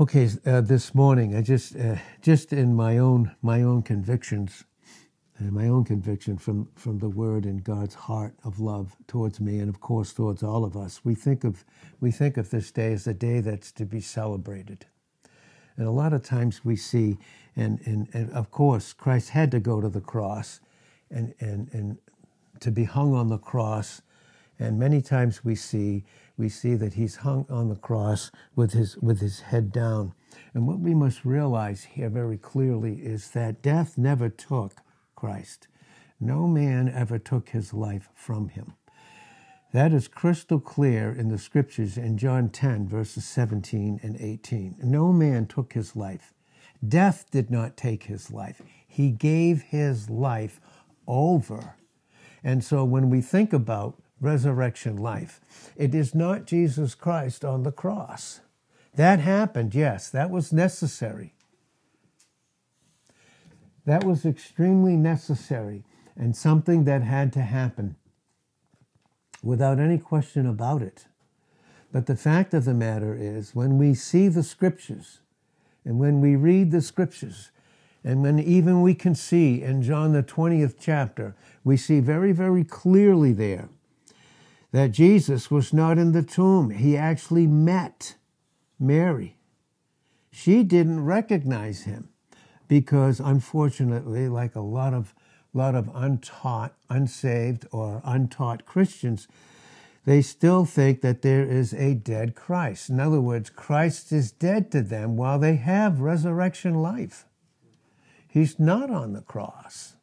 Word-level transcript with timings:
Okay, 0.00 0.28
uh, 0.44 0.60
this 0.60 0.92
morning 0.92 1.36
I 1.36 1.40
just 1.40 1.76
uh, 1.76 1.94
just 2.20 2.52
in 2.52 2.74
my 2.74 2.98
own 2.98 3.30
my 3.42 3.62
own 3.62 3.82
convictions, 3.82 4.64
and 5.38 5.52
my 5.52 5.68
own 5.68 5.84
conviction 5.84 6.36
from 6.36 6.68
from 6.74 6.98
the 6.98 7.08
Word 7.08 7.44
and 7.44 7.62
God's 7.62 7.94
heart 7.94 8.34
of 8.42 8.58
love 8.58 8.96
towards 9.06 9.38
me, 9.38 9.60
and 9.60 9.68
of 9.68 9.78
course 9.78 10.12
towards 10.12 10.42
all 10.42 10.64
of 10.64 10.76
us. 10.76 11.04
We 11.04 11.14
think 11.14 11.44
of 11.44 11.64
we 12.00 12.10
think 12.10 12.36
of 12.38 12.50
this 12.50 12.72
day 12.72 12.92
as 12.92 13.06
a 13.06 13.14
day 13.14 13.38
that's 13.38 13.70
to 13.70 13.86
be 13.86 14.00
celebrated, 14.00 14.84
and 15.76 15.86
a 15.86 15.92
lot 15.92 16.12
of 16.12 16.24
times 16.24 16.64
we 16.64 16.74
see, 16.74 17.16
and 17.54 17.78
and, 17.84 18.08
and 18.12 18.32
of 18.32 18.50
course 18.50 18.92
Christ 18.92 19.28
had 19.28 19.52
to 19.52 19.60
go 19.60 19.80
to 19.80 19.88
the 19.88 20.00
cross, 20.00 20.58
and 21.08 21.34
and 21.38 21.68
and 21.72 21.98
to 22.58 22.72
be 22.72 22.82
hung 22.82 23.14
on 23.14 23.28
the 23.28 23.38
cross 23.38 24.02
and 24.58 24.78
many 24.78 25.02
times 25.02 25.44
we 25.44 25.54
see 25.54 26.04
we 26.36 26.48
see 26.48 26.74
that 26.74 26.94
he's 26.94 27.16
hung 27.16 27.46
on 27.48 27.68
the 27.68 27.76
cross 27.76 28.30
with 28.56 28.72
his 28.72 28.96
with 28.98 29.20
his 29.20 29.40
head 29.40 29.72
down. 29.72 30.12
And 30.52 30.66
what 30.66 30.80
we 30.80 30.94
must 30.94 31.24
realize 31.24 31.84
here 31.84 32.08
very 32.08 32.38
clearly 32.38 32.94
is 32.94 33.30
that 33.30 33.62
death 33.62 33.96
never 33.96 34.28
took 34.28 34.74
Christ. 35.14 35.68
No 36.20 36.46
man 36.46 36.88
ever 36.88 37.18
took 37.18 37.50
his 37.50 37.72
life 37.72 38.08
from 38.14 38.48
him. 38.48 38.74
That 39.72 39.92
is 39.92 40.06
crystal 40.06 40.60
clear 40.60 41.10
in 41.10 41.28
the 41.28 41.38
scriptures 41.38 41.98
in 41.98 42.16
John 42.16 42.48
10, 42.48 42.88
verses 42.88 43.24
17 43.24 43.98
and 44.02 44.16
18. 44.20 44.76
No 44.82 45.12
man 45.12 45.46
took 45.46 45.72
his 45.72 45.96
life. 45.96 46.32
Death 46.86 47.26
did 47.30 47.50
not 47.50 47.76
take 47.76 48.04
his 48.04 48.30
life. 48.30 48.62
He 48.86 49.10
gave 49.10 49.62
his 49.62 50.08
life 50.08 50.60
over. 51.08 51.74
And 52.44 52.62
so 52.62 52.84
when 52.84 53.10
we 53.10 53.20
think 53.20 53.52
about 53.52 54.00
resurrection 54.24 54.96
life. 54.96 55.40
It 55.76 55.94
is 55.94 56.14
not 56.14 56.46
Jesus 56.46 56.94
Christ 56.94 57.44
on 57.44 57.62
the 57.62 57.72
cross. 57.72 58.40
That 58.94 59.20
happened, 59.20 59.74
yes, 59.74 60.08
that 60.10 60.30
was 60.30 60.52
necessary. 60.52 61.34
That 63.84 64.04
was 64.04 64.24
extremely 64.24 64.96
necessary 64.96 65.84
and 66.16 66.36
something 66.36 66.84
that 66.84 67.02
had 67.02 67.32
to 67.34 67.42
happen 67.42 67.96
without 69.42 69.78
any 69.78 69.98
question 69.98 70.46
about 70.46 70.80
it. 70.80 71.06
But 71.92 72.06
the 72.06 72.16
fact 72.16 72.54
of 72.54 72.64
the 72.64 72.74
matter 72.74 73.14
is, 73.14 73.54
when 73.54 73.78
we 73.78 73.94
see 73.94 74.28
the 74.28 74.42
scriptures 74.42 75.20
and 75.84 75.98
when 75.98 76.20
we 76.20 76.34
read 76.34 76.70
the 76.70 76.80
scriptures, 76.80 77.50
and 78.02 78.22
when 78.22 78.38
even 78.38 78.82
we 78.82 78.94
can 78.94 79.14
see 79.14 79.62
in 79.62 79.82
John 79.82 80.12
the 80.12 80.22
20th 80.22 80.74
chapter, 80.78 81.34
we 81.62 81.76
see 81.76 82.00
very, 82.00 82.32
very 82.32 82.64
clearly 82.64 83.32
there 83.32 83.68
that 84.74 84.90
Jesus 84.90 85.52
was 85.52 85.72
not 85.72 85.98
in 85.98 86.10
the 86.10 86.22
tomb. 86.24 86.70
He 86.70 86.96
actually 86.96 87.46
met 87.46 88.16
Mary. 88.76 89.36
She 90.32 90.64
didn't 90.64 91.04
recognize 91.04 91.82
him 91.82 92.08
because, 92.66 93.20
unfortunately, 93.20 94.28
like 94.28 94.56
a 94.56 94.60
lot 94.60 94.92
of, 94.92 95.14
lot 95.52 95.76
of 95.76 95.88
untaught, 95.94 96.74
unsaved, 96.90 97.68
or 97.70 98.02
untaught 98.04 98.66
Christians, 98.66 99.28
they 100.06 100.20
still 100.20 100.64
think 100.64 101.02
that 101.02 101.22
there 101.22 101.44
is 101.44 101.72
a 101.72 101.94
dead 101.94 102.34
Christ. 102.34 102.90
In 102.90 102.98
other 102.98 103.20
words, 103.20 103.50
Christ 103.50 104.10
is 104.10 104.32
dead 104.32 104.72
to 104.72 104.82
them 104.82 105.16
while 105.16 105.38
they 105.38 105.54
have 105.54 106.00
resurrection 106.00 106.82
life. 106.82 107.26
He's 108.26 108.58
not 108.58 108.90
on 108.90 109.12
the 109.12 109.22
cross. 109.22 109.94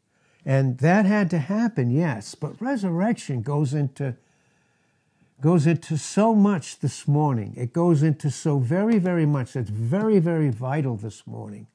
And 0.46 0.78
that 0.78 1.06
had 1.06 1.30
to 1.32 1.40
happen, 1.40 1.92
yes, 1.92 2.36
but 2.36 2.62
resurrection 2.62 3.42
goes 3.42 3.74
into 3.74 4.16
goes 5.42 5.66
into 5.66 5.98
so 5.98 6.36
much 6.36 6.80
this 6.80 7.08
morning. 7.08 7.54
It 7.58 7.74
goes 7.74 8.04
into 8.04 8.30
so 8.30 8.60
very, 8.60 9.00
very 9.00 9.26
much. 9.26 9.56
It's 9.56 9.72
very, 9.72 10.20
very 10.20 10.50
vital 10.50 10.96
this 10.96 11.26
morning 11.26 11.66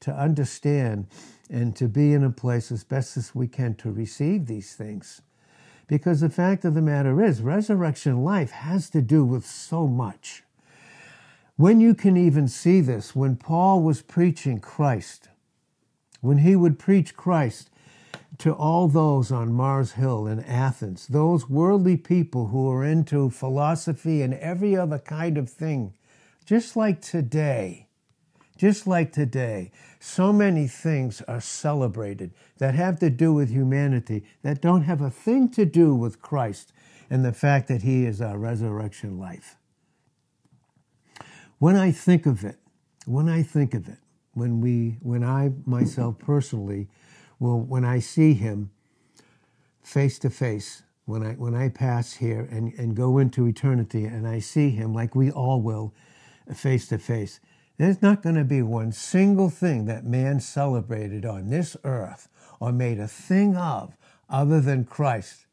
to 0.00 0.14
understand 0.14 1.08
and 1.50 1.74
to 1.76 1.88
be 1.88 2.12
in 2.12 2.22
a 2.22 2.30
place 2.30 2.70
as 2.70 2.84
best 2.84 3.16
as 3.16 3.34
we 3.34 3.48
can 3.48 3.74
to 3.74 3.90
receive 3.90 4.46
these 4.46 4.74
things. 4.74 5.20
Because 5.88 6.20
the 6.20 6.30
fact 6.30 6.64
of 6.64 6.74
the 6.74 6.80
matter 6.80 7.22
is, 7.22 7.42
resurrection 7.42 8.22
life 8.22 8.52
has 8.52 8.88
to 8.90 9.02
do 9.02 9.24
with 9.24 9.44
so 9.44 9.86
much. 9.88 10.44
When 11.56 11.80
you 11.80 11.94
can 11.94 12.16
even 12.16 12.48
see 12.48 12.80
this, 12.80 13.14
when 13.14 13.36
Paul 13.36 13.82
was 13.82 14.00
preaching 14.00 14.60
Christ, 14.60 15.28
when 16.20 16.38
he 16.38 16.56
would 16.56 16.78
preach 16.78 17.16
Christ, 17.16 17.68
to 18.38 18.52
all 18.52 18.88
those 18.88 19.30
on 19.30 19.52
Mars 19.52 19.92
Hill 19.92 20.26
in 20.26 20.40
Athens, 20.40 21.06
those 21.06 21.48
worldly 21.48 21.96
people 21.96 22.48
who 22.48 22.70
are 22.70 22.84
into 22.84 23.30
philosophy 23.30 24.22
and 24.22 24.34
every 24.34 24.76
other 24.76 24.98
kind 24.98 25.36
of 25.36 25.50
thing, 25.50 25.94
just 26.44 26.76
like 26.76 27.00
today, 27.02 27.88
just 28.56 28.86
like 28.86 29.12
today, 29.12 29.70
so 30.00 30.32
many 30.32 30.66
things 30.66 31.20
are 31.22 31.40
celebrated 31.40 32.32
that 32.58 32.74
have 32.74 32.98
to 33.00 33.10
do 33.10 33.32
with 33.32 33.50
humanity 33.50 34.24
that 34.42 34.60
don't 34.60 34.82
have 34.82 35.00
a 35.00 35.10
thing 35.10 35.48
to 35.50 35.64
do 35.64 35.94
with 35.94 36.22
Christ 36.22 36.72
and 37.10 37.24
the 37.24 37.32
fact 37.32 37.68
that 37.68 37.82
He 37.82 38.04
is 38.04 38.20
our 38.20 38.38
resurrection 38.38 39.18
life. 39.18 39.56
When 41.58 41.76
I 41.76 41.92
think 41.92 42.26
of 42.26 42.44
it, 42.44 42.58
when 43.06 43.28
I 43.28 43.42
think 43.42 43.74
of 43.74 43.88
it, 43.88 43.98
when 44.34 44.60
we, 44.60 44.96
when 45.02 45.22
I 45.22 45.52
myself 45.66 46.18
personally 46.18 46.88
well, 47.42 47.58
when 47.58 47.84
I 47.84 47.98
see 47.98 48.34
him 48.34 48.70
face 49.82 50.16
to 50.20 50.30
face, 50.30 50.84
when 51.06 51.24
I 51.26 51.32
when 51.32 51.56
I 51.56 51.70
pass 51.70 52.12
here 52.12 52.46
and, 52.48 52.72
and 52.74 52.94
go 52.94 53.18
into 53.18 53.48
eternity 53.48 54.04
and 54.04 54.28
I 54.28 54.38
see 54.38 54.70
him 54.70 54.94
like 54.94 55.16
we 55.16 55.28
all 55.32 55.60
will 55.60 55.92
face 56.54 56.86
to 56.88 56.98
face, 56.98 57.40
there's 57.78 58.00
not 58.00 58.22
going 58.22 58.36
to 58.36 58.44
be 58.44 58.62
one 58.62 58.92
single 58.92 59.50
thing 59.50 59.86
that 59.86 60.04
man 60.04 60.38
celebrated 60.38 61.26
on 61.26 61.50
this 61.50 61.76
earth 61.82 62.28
or 62.60 62.70
made 62.70 63.00
a 63.00 63.08
thing 63.08 63.56
of 63.56 63.96
other 64.30 64.60
than 64.60 64.84
Christ, 64.84 65.46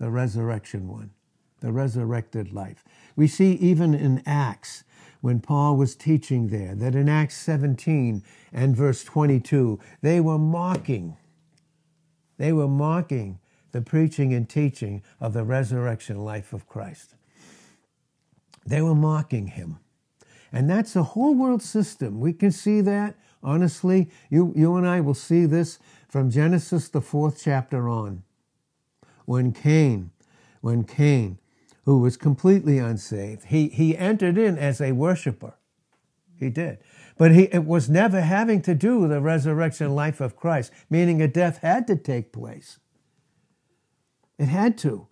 the 0.00 0.10
resurrection 0.10 0.88
one, 0.88 1.12
the 1.60 1.70
resurrected 1.70 2.52
life. 2.52 2.82
We 3.14 3.28
see 3.28 3.52
even 3.52 3.94
in 3.94 4.20
Acts 4.26 4.82
when 5.24 5.40
Paul 5.40 5.78
was 5.78 5.96
teaching 5.96 6.48
there, 6.48 6.74
that 6.74 6.94
in 6.94 7.08
Acts 7.08 7.38
17 7.38 8.22
and 8.52 8.76
verse 8.76 9.02
22, 9.02 9.80
they 10.02 10.20
were 10.20 10.36
mocking. 10.36 11.16
They 12.36 12.52
were 12.52 12.68
mocking 12.68 13.38
the 13.72 13.80
preaching 13.80 14.34
and 14.34 14.46
teaching 14.46 15.02
of 15.22 15.32
the 15.32 15.42
resurrection 15.42 16.18
life 16.18 16.52
of 16.52 16.68
Christ. 16.68 17.14
They 18.66 18.82
were 18.82 18.94
mocking 18.94 19.46
him. 19.46 19.78
And 20.52 20.68
that's 20.68 20.92
the 20.92 21.02
whole 21.02 21.34
world 21.34 21.62
system. 21.62 22.20
We 22.20 22.34
can 22.34 22.52
see 22.52 22.82
that, 22.82 23.14
honestly. 23.42 24.10
You, 24.28 24.52
you 24.54 24.76
and 24.76 24.86
I 24.86 25.00
will 25.00 25.14
see 25.14 25.46
this 25.46 25.78
from 26.06 26.30
Genesis, 26.30 26.90
the 26.90 27.00
fourth 27.00 27.40
chapter 27.42 27.88
on. 27.88 28.24
When 29.24 29.52
Cain, 29.52 30.10
when 30.60 30.84
Cain 30.84 31.38
who 31.84 31.98
was 31.98 32.16
completely 32.16 32.78
unsaved. 32.78 33.46
He, 33.46 33.68
he 33.68 33.96
entered 33.96 34.38
in 34.38 34.58
as 34.58 34.80
a 34.80 34.92
worshiper. 34.92 35.54
He 36.38 36.50
did. 36.50 36.78
But 37.16 37.32
he, 37.32 37.44
it 37.44 37.64
was 37.64 37.88
never 37.88 38.20
having 38.20 38.60
to 38.62 38.74
do 38.74 39.00
with 39.00 39.10
the 39.10 39.20
resurrection 39.20 39.94
life 39.94 40.20
of 40.20 40.36
Christ, 40.36 40.72
meaning 40.90 41.22
a 41.22 41.28
death 41.28 41.58
had 41.58 41.86
to 41.86 41.96
take 41.96 42.32
place. 42.32 42.78
It 44.38 44.46
had 44.46 44.76
to. 44.78 45.06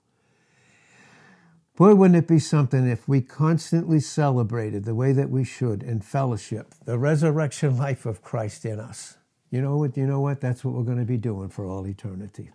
Boy, 1.77 1.94
wouldn't 1.94 2.19
it 2.19 2.28
be 2.28 2.38
something 2.38 2.87
if 2.87 3.09
we 3.09 3.21
constantly 3.21 4.00
celebrated 4.00 4.84
the 4.84 4.94
way 4.94 5.12
that 5.12 5.31
we 5.31 5.44
should 5.44 5.82
in 5.82 6.00
fellowship 6.00 6.75
the 6.84 6.99
resurrection 6.99 7.77
life 7.77 8.05
of 8.05 8.22
Christ 8.22 8.65
in 8.65 8.78
us. 8.78 9.16
You 9.50 9.62
know 9.62 9.78
what? 9.78 9.97
You 9.97 10.06
know 10.06 10.21
what? 10.21 10.41
That's 10.41 10.65
what 10.65 10.75
we're 10.75 10.82
going 10.82 10.99
to 10.99 11.05
be 11.05 11.16
doing 11.16 11.49
for 11.49 11.66
all 11.66 11.87
eternity. 11.87 12.50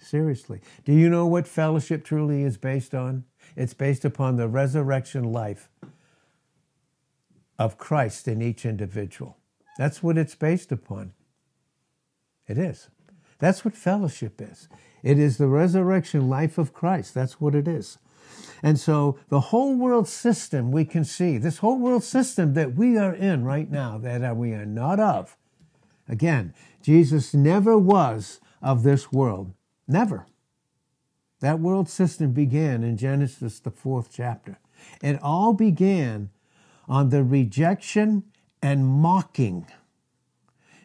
Seriously. 0.00 0.60
Do 0.84 0.92
you 0.92 1.10
know 1.10 1.26
what 1.26 1.46
fellowship 1.46 2.04
truly 2.04 2.42
is 2.42 2.56
based 2.56 2.94
on? 2.94 3.24
It's 3.54 3.74
based 3.74 4.04
upon 4.04 4.36
the 4.36 4.48
resurrection 4.48 5.24
life 5.24 5.68
of 7.58 7.76
Christ 7.76 8.26
in 8.26 8.40
each 8.40 8.64
individual. 8.64 9.36
That's 9.76 10.02
what 10.02 10.16
it's 10.16 10.34
based 10.34 10.72
upon. 10.72 11.12
It 12.48 12.58
is. 12.58 12.88
That's 13.38 13.64
what 13.64 13.76
fellowship 13.76 14.40
is. 14.40 14.68
It 15.02 15.18
is 15.18 15.36
the 15.36 15.48
resurrection 15.48 16.28
life 16.28 16.58
of 16.58 16.72
Christ. 16.72 17.14
That's 17.14 17.40
what 17.40 17.54
it 17.54 17.68
is. 17.68 17.98
And 18.62 18.78
so 18.78 19.18
the 19.28 19.40
whole 19.40 19.74
world 19.74 20.08
system 20.08 20.72
we 20.72 20.84
can 20.84 21.04
see, 21.04 21.38
this 21.38 21.58
whole 21.58 21.78
world 21.78 22.04
system 22.04 22.54
that 22.54 22.74
we 22.74 22.96
are 22.98 23.14
in 23.14 23.44
right 23.44 23.70
now, 23.70 23.98
that 23.98 24.36
we 24.36 24.52
are 24.52 24.66
not 24.66 24.98
of, 24.98 25.36
again, 26.08 26.54
Jesus 26.82 27.34
never 27.34 27.78
was 27.78 28.40
of 28.62 28.82
this 28.82 29.12
world. 29.12 29.52
Never. 29.90 30.26
That 31.40 31.58
world 31.58 31.88
system 31.88 32.32
began 32.32 32.84
in 32.84 32.96
Genesis, 32.96 33.58
the 33.58 33.72
fourth 33.72 34.10
chapter. 34.12 34.58
It 35.02 35.18
all 35.20 35.52
began 35.52 36.30
on 36.88 37.08
the 37.08 37.24
rejection 37.24 38.24
and 38.62 38.86
mocking. 38.86 39.66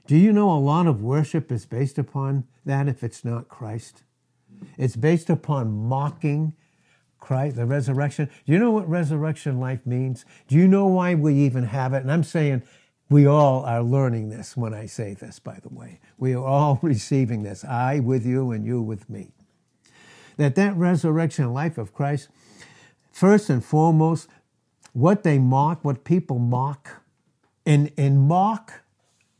Do 0.08 0.18
you 0.18 0.34
know 0.34 0.50
a 0.52 0.58
lot 0.58 0.88
of 0.88 1.04
worship 1.04 1.52
is 1.52 1.66
based 1.66 2.00
upon 2.00 2.46
that 2.66 2.88
if 2.88 3.04
it's 3.04 3.24
not 3.24 3.48
Christ? 3.48 4.04
It's 4.78 4.96
based 4.96 5.30
upon 5.30 5.88
mocking 5.88 6.54
Christ, 7.20 7.58
the 7.58 7.66
resurrection. 7.66 8.30
Do 8.46 8.54
you 8.54 8.60
know 8.60 8.72
what 8.72 8.90
resurrection 8.90 9.60
life 9.60 9.86
means? 9.86 10.26
Do 10.48 10.56
you 10.56 10.68
know 10.68 10.88
why 10.88 11.14
we 11.14 11.36
even 11.36 11.66
have 11.66 11.94
it? 11.94 12.02
And 12.02 12.12
I'm 12.12 12.24
saying 12.24 12.64
we 13.10 13.26
all 13.26 13.64
are 13.66 13.84
learning 13.84 14.30
this 14.30 14.58
when 14.58 14.74
I 14.74 14.88
say 14.88 15.14
this, 15.14 15.40
by 15.40 15.60
the 15.62 15.70
way. 15.70 16.00
We 16.18 16.34
are 16.34 16.44
all 16.44 16.80
receiving 16.82 17.44
this, 17.44 17.64
I 17.64 18.00
with 18.00 18.26
you 18.26 18.52
and 18.52 18.66
you 18.66 18.82
with 18.82 19.10
me. 19.10 19.32
That 20.38 20.56
that 20.56 20.76
resurrection 20.76 21.54
life 21.54 21.78
of 21.78 21.94
Christ, 21.94 22.30
first 23.12 23.50
and 23.50 23.64
foremost, 23.64 24.28
what 24.94 25.24
they 25.24 25.40
mock, 25.40 25.84
what 25.84 26.04
people 26.04 26.40
mock, 26.40 27.02
and, 27.66 27.92
and 27.98 28.28
mock 28.28 28.84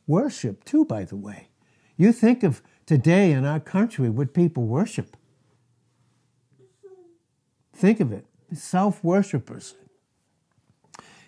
worship 0.08 0.64
too, 0.64 0.86
by 0.86 1.04
the 1.04 1.16
way. 1.16 1.50
You 1.98 2.12
think 2.12 2.44
of 2.44 2.62
today 2.86 3.32
in 3.32 3.46
our 3.46 3.60
country 3.60 4.10
what 4.10 4.34
people 4.34 4.64
worship. 4.64 5.18
Think 7.74 8.00
of 8.00 8.12
it 8.12 8.26
self 8.54 9.04
worshippers. 9.04 9.76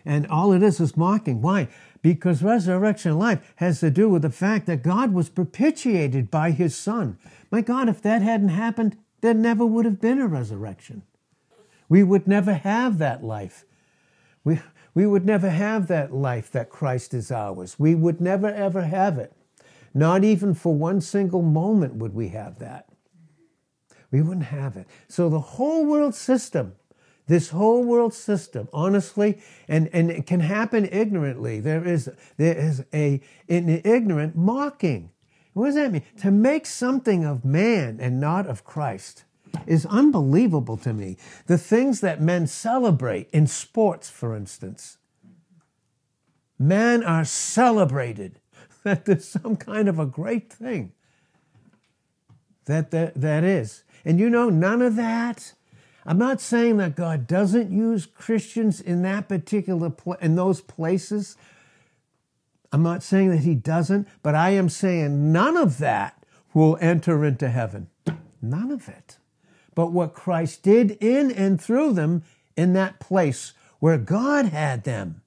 And 0.06 0.26
all 0.28 0.54
it 0.54 0.64
is 0.64 0.80
is 0.80 0.96
mocking. 0.96 1.42
Why? 1.42 1.68
Because 2.08 2.42
resurrection 2.42 3.20
life 3.20 3.54
has 3.58 3.82
to 3.82 3.92
do 3.92 4.08
with 4.08 4.22
the 4.22 4.30
fact 4.30 4.66
that 4.68 4.82
God 4.82 5.14
was 5.14 5.28
propitiated 5.28 6.32
by 6.32 6.52
his 6.52 6.74
Son. 6.74 7.18
My 7.52 7.60
God, 7.60 7.90
if 7.90 8.02
that 8.02 8.22
hadn't 8.22 8.48
happened, 8.48 8.96
there 9.20 9.34
never 9.34 9.66
would 9.66 9.84
have 9.84 10.00
been 10.00 10.22
a 10.22 10.26
resurrection. 10.26 11.02
We 11.90 12.04
would 12.04 12.26
never 12.26 12.54
have 12.54 12.98
that 13.00 13.26
life. 13.26 13.66
We, 14.46 14.62
we 14.94 15.06
would 15.06 15.26
never 15.26 15.50
have 15.50 15.88
that 15.90 16.14
life 16.14 16.50
that 16.52 16.70
Christ 16.70 17.14
is 17.14 17.30
ours. 17.30 17.78
We 17.78 17.94
would 17.94 18.22
never, 18.22 18.48
ever 18.48 18.84
have 18.84 19.18
it. 19.18 19.34
Not 19.94 20.24
even 20.24 20.54
for 20.54 20.74
one 20.74 21.02
single 21.02 21.42
moment 21.42 21.96
would 21.96 22.16
we 22.16 22.30
have 22.30 22.60
that. 22.60 22.88
We 24.12 24.22
wouldn't 24.22 24.46
have 24.46 24.78
it. 24.78 24.88
So 25.10 25.28
the 25.28 25.42
whole 25.42 25.86
world 25.86 26.16
system, 26.16 26.76
this 27.28 27.50
whole 27.50 27.84
world 27.84 28.14
system, 28.14 28.70
honestly, 28.74 29.40
and, 29.68 29.90
and 29.94 30.10
it 30.10 30.26
can 30.26 30.40
happen 30.40 30.88
ignorantly. 30.92 31.60
There 31.60 31.86
is, 31.86 32.10
there 32.38 32.58
is 32.58 32.84
a, 32.94 33.22
an 33.50 33.82
ignorant 33.84 34.36
mocking. 34.36 35.12
What 35.54 35.68
does 35.68 35.76
that 35.76 35.92
mean? 35.92 36.04
To 36.22 36.32
make 36.32 36.66
something 36.66 37.26
of 37.26 37.44
man 37.44 38.00
and 38.00 38.20
not 38.20 38.48
of 38.48 38.64
Christ 38.64 39.26
is 39.66 39.86
unbelievable 39.86 40.78
to 40.78 40.94
me. 40.94 41.18
The 41.48 41.58
things 41.58 42.02
that 42.02 42.22
men 42.22 42.48
celebrate 42.48 43.30
in 43.32 43.48
sports, 43.48 44.10
for 44.10 44.36
instance, 44.36 44.98
men 46.58 47.04
are 47.04 47.26
celebrated 47.26 48.40
that 48.84 49.06
there's 49.06 49.28
some 49.28 49.56
kind 49.58 49.90
of 49.90 50.00
a 50.00 50.06
great 50.06 50.52
thing 50.52 50.94
that, 52.66 52.92
that, 52.92 53.16
that 53.16 53.44
is. 53.44 53.84
And 54.06 54.20
you 54.20 54.30
know, 54.30 54.50
none 54.50 54.82
of 54.82 54.96
that. 54.96 55.54
I'm 56.08 56.18
not 56.18 56.40
saying 56.40 56.78
that 56.78 56.96
God 56.96 57.28
doesn't 57.28 57.70
use 57.70 58.06
Christians 58.06 58.80
in 58.80 59.02
that 59.02 59.28
particular 59.28 59.90
pl- 59.90 60.14
in 60.14 60.36
those 60.36 60.62
places. 60.62 61.36
I'm 62.72 62.82
not 62.82 63.04
saying 63.04 63.30
that 63.32 63.40
he 63.40 63.56
doesn't, 63.56 64.08
but 64.24 64.34
I 64.34 64.52
am 64.52 64.70
saying 64.70 65.34
none 65.34 65.58
of 65.58 65.80
that 65.80 66.24
will 66.54 66.78
enter 66.80 67.26
into 67.26 67.50
heaven. 67.50 67.90
None 68.42 68.72
of 68.72 68.88
it. 68.88 69.18
But 69.76 69.92
what 69.92 70.14
Christ 70.14 70.64
did 70.64 70.92
in 71.02 71.30
and 71.30 71.62
through 71.62 71.92
them 71.94 72.24
in 72.56 72.72
that 72.72 73.02
place 73.02 73.52
where 73.80 73.98
God 73.98 74.46
had 74.46 74.86
them 74.86 75.22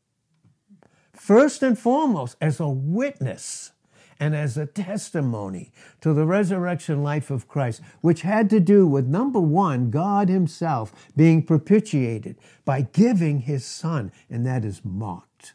first 1.13 1.63
and 1.63 1.79
foremost 1.79 2.37
as 2.41 2.59
a 2.59 2.69
witness 2.69 3.73
and 4.21 4.37
as 4.37 4.59
a 4.59 4.67
testimony 4.67 5.73
to 6.03 6.13
the 6.13 6.27
resurrection 6.27 7.03
life 7.03 7.31
of 7.31 7.49
Christ, 7.49 7.81
which 8.03 8.21
had 8.21 8.51
to 8.51 8.61
do 8.61 8.87
with 8.87 9.07
number 9.07 9.41
one, 9.41 9.91
God 9.91 10.29
Himself 10.29 10.93
being 11.17 11.43
propitiated 11.43 12.37
by 12.67 12.83
giving 12.83 13.41
His 13.41 13.65
Son, 13.65 14.13
and 14.29 14.47
that 14.47 14.63
is 14.63 14.83
mocked. 14.85 15.55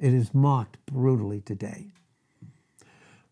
It 0.00 0.14
is 0.14 0.34
mocked 0.34 0.78
brutally 0.86 1.42
today. 1.42 1.92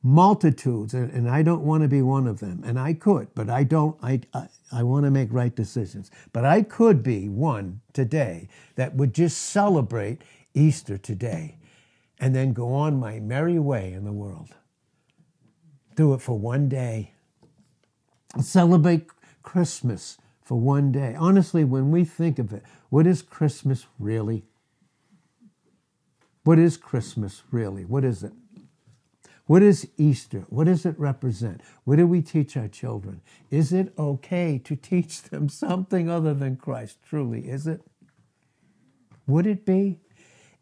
Multitudes, 0.02 0.94
and 0.94 1.28
I 1.28 1.42
don't 1.42 1.62
want 1.62 1.82
to 1.82 1.88
be 1.88 2.02
one 2.02 2.26
of 2.26 2.40
them, 2.40 2.62
and 2.64 2.78
I 2.78 2.94
could, 2.94 3.28
but 3.34 3.50
I 3.50 3.64
don't, 3.64 3.98
I, 4.02 4.20
I, 4.32 4.48
I 4.70 4.82
want 4.82 5.04
to 5.04 5.10
make 5.10 5.28
right 5.32 5.54
decisions. 5.54 6.10
But 6.32 6.44
I 6.44 6.62
could 6.62 7.02
be 7.02 7.28
one 7.28 7.80
today 7.92 8.48
that 8.76 8.94
would 8.94 9.14
just 9.14 9.38
celebrate 9.38 10.22
Easter 10.54 10.96
today 10.98 11.56
and 12.20 12.34
then 12.34 12.52
go 12.52 12.74
on 12.74 13.00
my 13.00 13.18
merry 13.18 13.58
way 13.58 13.92
in 13.92 14.04
the 14.04 14.12
world. 14.12 14.54
Do 15.96 16.12
it 16.12 16.20
for 16.20 16.38
one 16.38 16.68
day. 16.68 17.14
Celebrate 18.40 19.08
Christmas 19.42 20.18
for 20.42 20.60
one 20.60 20.92
day. 20.92 21.16
Honestly, 21.18 21.64
when 21.64 21.90
we 21.90 22.04
think 22.04 22.38
of 22.38 22.52
it, 22.52 22.62
what 22.90 23.06
is 23.06 23.22
Christmas 23.22 23.86
really? 23.98 24.44
What 26.44 26.58
is 26.58 26.76
Christmas 26.76 27.42
really? 27.50 27.84
What 27.84 28.04
is 28.04 28.22
it? 28.22 28.32
What 29.46 29.62
is 29.62 29.88
Easter? 29.98 30.44
What 30.48 30.66
does 30.66 30.86
it 30.86 30.96
represent? 30.98 31.60
What 31.84 31.96
do 31.96 32.06
we 32.06 32.22
teach 32.22 32.56
our 32.56 32.68
children? 32.68 33.20
Is 33.50 33.72
it 33.72 33.92
okay 33.98 34.58
to 34.58 34.76
teach 34.76 35.22
them 35.22 35.48
something 35.48 36.08
other 36.08 36.34
than 36.34 36.56
Christ? 36.56 36.98
Truly, 37.02 37.48
is 37.48 37.66
it? 37.66 37.80
Would 39.26 39.46
it 39.46 39.66
be? 39.66 39.98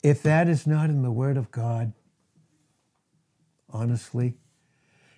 If 0.03 0.23
that 0.23 0.49
is 0.49 0.67
not 0.67 0.91
in 0.91 1.03
the 1.03 1.11
Word 1.11 1.37
of 1.37 1.51
God, 1.51 1.93
honestly, 3.71 4.35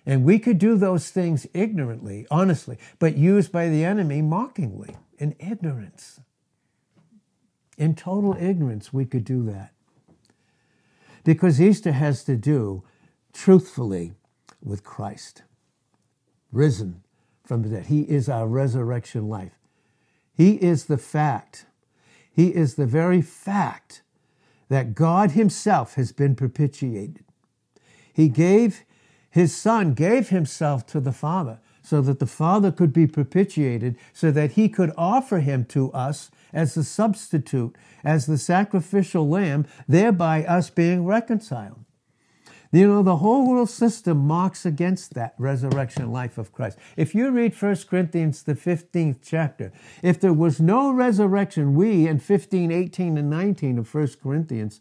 and 0.05 0.23
we 0.23 0.39
could 0.39 0.57
do 0.57 0.77
those 0.77 1.09
things 1.09 1.45
ignorantly, 1.53 2.25
honestly, 2.31 2.77
but 2.97 3.15
used 3.15 3.51
by 3.51 3.69
the 3.69 3.85
enemy 3.85 4.21
mockingly, 4.21 4.95
in 5.19 5.35
ignorance. 5.39 6.19
In 7.77 7.95
total 7.95 8.35
ignorance, 8.39 8.91
we 8.91 9.05
could 9.05 9.23
do 9.23 9.43
that. 9.45 9.73
Because 11.23 11.61
Easter 11.61 11.91
has 11.91 12.23
to 12.23 12.35
do, 12.35 12.83
truthfully, 13.31 14.13
with 14.63 14.83
Christ, 14.83 15.43
risen 16.51 17.03
from 17.45 17.61
the 17.61 17.69
dead. 17.69 17.85
He 17.85 18.01
is 18.01 18.27
our 18.27 18.47
resurrection 18.47 19.29
life. 19.29 19.59
He 20.33 20.55
is 20.55 20.85
the 20.85 20.97
fact. 20.97 21.65
He 22.31 22.47
is 22.55 22.75
the 22.75 22.87
very 22.87 23.21
fact 23.21 24.01
that 24.71 24.95
God 24.95 25.31
Himself 25.31 25.95
has 25.95 26.13
been 26.13 26.33
propitiated. 26.33 27.25
He 28.13 28.29
gave, 28.29 28.85
His 29.29 29.53
Son 29.53 29.93
gave 29.93 30.29
Himself 30.29 30.85
to 30.87 31.01
the 31.01 31.11
Father 31.11 31.59
so 31.81 31.99
that 31.99 32.19
the 32.19 32.25
Father 32.25 32.71
could 32.71 32.93
be 32.93 33.05
propitiated, 33.05 33.97
so 34.13 34.31
that 34.31 34.53
He 34.53 34.69
could 34.69 34.93
offer 34.97 35.39
Him 35.39 35.65
to 35.65 35.91
us 35.91 36.31
as 36.53 36.73
the 36.73 36.85
substitute, 36.85 37.75
as 38.05 38.27
the 38.27 38.37
sacrificial 38.37 39.27
lamb, 39.27 39.67
thereby 39.89 40.45
us 40.45 40.69
being 40.69 41.05
reconciled. 41.05 41.83
You 42.73 42.87
know, 42.87 43.03
the 43.03 43.17
whole 43.17 43.49
world 43.49 43.69
system 43.69 44.25
mocks 44.25 44.65
against 44.65 45.13
that 45.13 45.33
resurrection 45.37 46.09
life 46.09 46.37
of 46.37 46.53
Christ. 46.53 46.77
If 46.95 47.13
you 47.13 47.29
read 47.29 47.53
1 47.53 47.75
Corinthians, 47.89 48.43
the 48.43 48.55
15th 48.55 49.17
chapter, 49.21 49.73
if 50.01 50.21
there 50.21 50.31
was 50.31 50.61
no 50.61 50.89
resurrection, 50.89 51.75
we 51.75 52.07
in 52.07 52.19
15, 52.19 52.71
18, 52.71 53.17
and 53.17 53.29
19 53.29 53.77
of 53.77 53.93
1 53.93 54.07
Corinthians, 54.23 54.79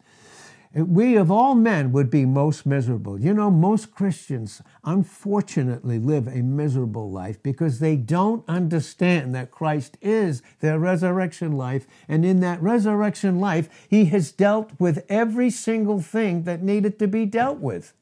we 0.73 1.17
of 1.17 1.33
all 1.33 1.57
men 1.57 1.91
would 1.91 2.11
be 2.11 2.25
most 2.25 2.65
miserable. 2.65 3.21
You 3.21 3.35
know, 3.35 3.51
most 3.51 3.93
Christians 3.93 4.63
unfortunately 4.85 5.99
live 5.99 6.29
a 6.29 6.43
miserable 6.43 7.11
life 7.11 7.43
because 7.43 7.81
they 7.81 7.97
don't 7.97 8.49
understand 8.49 9.35
that 9.35 9.51
Christ 9.51 9.99
is 10.01 10.43
their 10.61 10.79
resurrection 10.79 11.53
life. 11.53 11.89
And 12.09 12.25
in 12.25 12.39
that 12.41 12.63
resurrection 12.63 13.41
life, 13.41 13.69
He 13.89 14.05
has 14.07 14.31
dealt 14.31 14.71
with 14.79 15.05
every 15.09 15.51
single 15.51 16.01
thing 16.01 16.45
that 16.45 16.63
needed 16.63 17.01
to 17.01 17.09
be 17.09 17.27
dealt 17.27 17.59
with. 17.59 17.93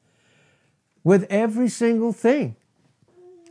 With 1.03 1.25
every 1.29 1.69
single 1.69 2.13
thing. 2.13 2.55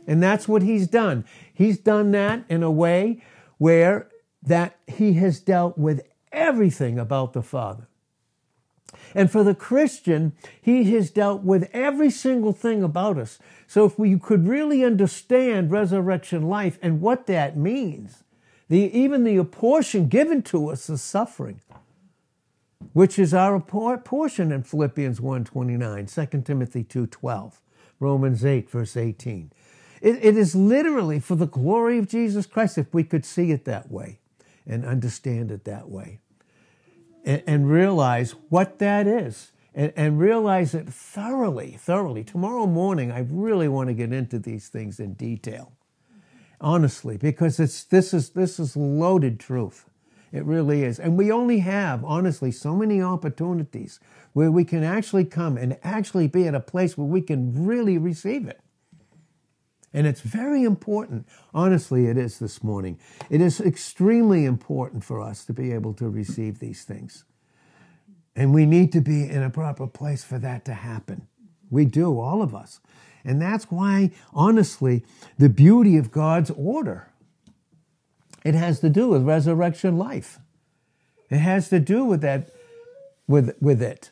And 0.07 0.23
that's 0.23 0.47
what 0.47 0.61
He's 0.61 0.87
done. 0.87 1.25
He's 1.53 1.77
done 1.77 2.11
that 2.11 2.45
in 2.47 2.63
a 2.63 2.71
way 2.71 3.21
where 3.57 4.07
that 4.41 4.77
He 4.87 5.13
has 5.15 5.41
dealt 5.41 5.77
with 5.77 6.07
everything 6.31 6.97
about 6.97 7.33
the 7.33 7.43
Father. 7.43 7.88
And 9.13 9.31
for 9.31 9.43
the 9.43 9.55
Christian, 9.55 10.33
he 10.61 10.91
has 10.93 11.09
dealt 11.09 11.43
with 11.43 11.69
every 11.73 12.09
single 12.09 12.53
thing 12.53 12.83
about 12.83 13.17
us. 13.17 13.39
So 13.67 13.85
if 13.85 13.97
we 13.97 14.17
could 14.17 14.47
really 14.47 14.83
understand 14.83 15.71
resurrection 15.71 16.43
life 16.43 16.77
and 16.81 17.01
what 17.01 17.27
that 17.27 17.57
means, 17.57 18.23
the, 18.67 18.79
even 18.97 19.23
the 19.23 19.43
portion 19.43 20.07
given 20.07 20.41
to 20.43 20.69
us 20.69 20.89
is 20.89 21.01
suffering, 21.01 21.61
which 22.93 23.17
is 23.17 23.33
our 23.33 23.59
portion 23.59 24.51
in 24.51 24.63
Philippians 24.63 25.19
1.29, 25.19 26.31
2 26.31 26.41
Timothy 26.41 26.83
2.12, 26.83 27.53
Romans 27.99 28.45
8, 28.45 28.69
verse 28.69 28.95
18. 28.95 29.51
It, 30.01 30.23
it 30.23 30.37
is 30.37 30.55
literally 30.55 31.19
for 31.19 31.35
the 31.35 31.47
glory 31.47 31.97
of 31.97 32.07
Jesus 32.07 32.45
Christ 32.45 32.77
if 32.77 32.93
we 32.93 33.03
could 33.03 33.25
see 33.25 33.51
it 33.51 33.65
that 33.65 33.91
way 33.91 34.19
and 34.65 34.85
understand 34.85 35.51
it 35.51 35.65
that 35.65 35.89
way 35.89 36.19
and, 37.25 37.43
and 37.45 37.69
realize 37.69 38.31
what 38.49 38.79
that 38.79 39.07
is 39.07 39.51
and, 39.73 39.93
and 39.95 40.19
realize 40.19 40.73
it 40.73 40.89
thoroughly, 40.89 41.77
thoroughly. 41.79 42.23
Tomorrow 42.23 42.65
morning, 42.65 43.11
I 43.11 43.25
really 43.29 43.67
want 43.67 43.87
to 43.89 43.93
get 43.93 44.11
into 44.13 44.39
these 44.39 44.67
things 44.67 44.99
in 44.99 45.13
detail 45.13 45.73
honestly, 46.61 47.17
because 47.17 47.59
it's 47.59 47.83
this 47.83 48.13
is 48.13 48.31
this 48.31 48.59
is 48.59 48.75
loaded 48.75 49.39
truth. 49.39 49.85
It 50.31 50.45
really 50.45 50.83
is. 50.83 50.99
And 50.99 51.17
we 51.17 51.31
only 51.31 51.59
have, 51.59 52.05
honestly, 52.05 52.51
so 52.51 52.75
many 52.75 53.01
opportunities 53.01 53.99
where 54.33 54.51
we 54.51 54.63
can 54.63 54.83
actually 54.83 55.25
come 55.25 55.57
and 55.57 55.77
actually 55.83 56.27
be 56.27 56.47
at 56.47 56.53
a 56.53 56.59
place 56.59 56.95
where 56.95 57.07
we 57.07 57.21
can 57.21 57.65
really 57.65 57.97
receive 57.97 58.47
it. 58.47 58.59
And 59.93 60.05
it's 60.05 60.21
very 60.21 60.63
important. 60.63 61.27
Honestly, 61.53 62.05
it 62.05 62.17
is 62.17 62.39
this 62.39 62.63
morning. 62.63 62.99
It 63.29 63.41
is 63.41 63.59
extremely 63.59 64.45
important 64.45 65.03
for 65.03 65.19
us 65.19 65.45
to 65.45 65.53
be 65.53 65.71
able 65.71 65.93
to 65.95 66.09
receive 66.09 66.59
these 66.59 66.83
things. 66.83 67.25
And 68.35 68.53
we 68.53 68.65
need 68.65 68.91
to 68.93 69.01
be 69.01 69.27
in 69.27 69.41
a 69.41 69.49
proper 69.49 69.87
place 69.87 70.23
for 70.23 70.37
that 70.39 70.63
to 70.65 70.73
happen. 70.73 71.27
We 71.69 71.85
do, 71.85 72.19
all 72.19 72.41
of 72.41 72.53
us. 72.53 72.79
And 73.23 73.41
that's 73.41 73.65
why, 73.65 74.11
honestly, 74.33 75.03
the 75.37 75.49
beauty 75.49 75.97
of 75.97 76.11
God's 76.11 76.51
order. 76.51 77.11
It 78.45 78.55
has 78.55 78.79
to 78.79 78.89
do 78.89 79.09
with 79.09 79.23
resurrection 79.23 79.97
life. 79.97 80.39
It 81.29 81.39
has 81.39 81.69
to 81.69 81.79
do 81.79 82.05
with 82.05 82.21
that, 82.21 82.51
with, 83.27 83.55
with 83.59 83.81
it. 83.81 84.11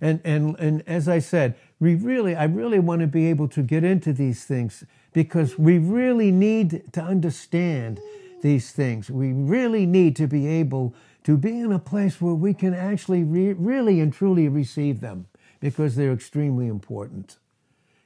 And, 0.00 0.20
and, 0.24 0.56
and 0.58 0.82
as 0.86 1.08
I 1.08 1.18
said, 1.20 1.54
we 1.80 1.94
really, 1.94 2.36
I 2.36 2.44
really 2.44 2.78
want 2.78 3.00
to 3.00 3.06
be 3.06 3.30
able 3.30 3.48
to 3.48 3.62
get 3.62 3.84
into 3.84 4.12
these 4.12 4.44
things 4.44 4.84
because 5.14 5.58
we 5.58 5.78
really 5.78 6.30
need 6.30 6.92
to 6.92 7.00
understand 7.00 8.00
these 8.42 8.72
things. 8.72 9.08
We 9.08 9.32
really 9.32 9.86
need 9.86 10.16
to 10.16 10.26
be 10.26 10.46
able 10.46 10.94
to 11.22 11.38
be 11.38 11.58
in 11.58 11.72
a 11.72 11.78
place 11.78 12.20
where 12.20 12.34
we 12.34 12.52
can 12.52 12.74
actually 12.74 13.24
re- 13.24 13.54
really 13.54 14.00
and 14.00 14.12
truly 14.12 14.48
receive 14.48 15.00
them 15.00 15.26
because 15.60 15.96
they're 15.96 16.12
extremely 16.12 16.66
important. 16.66 17.38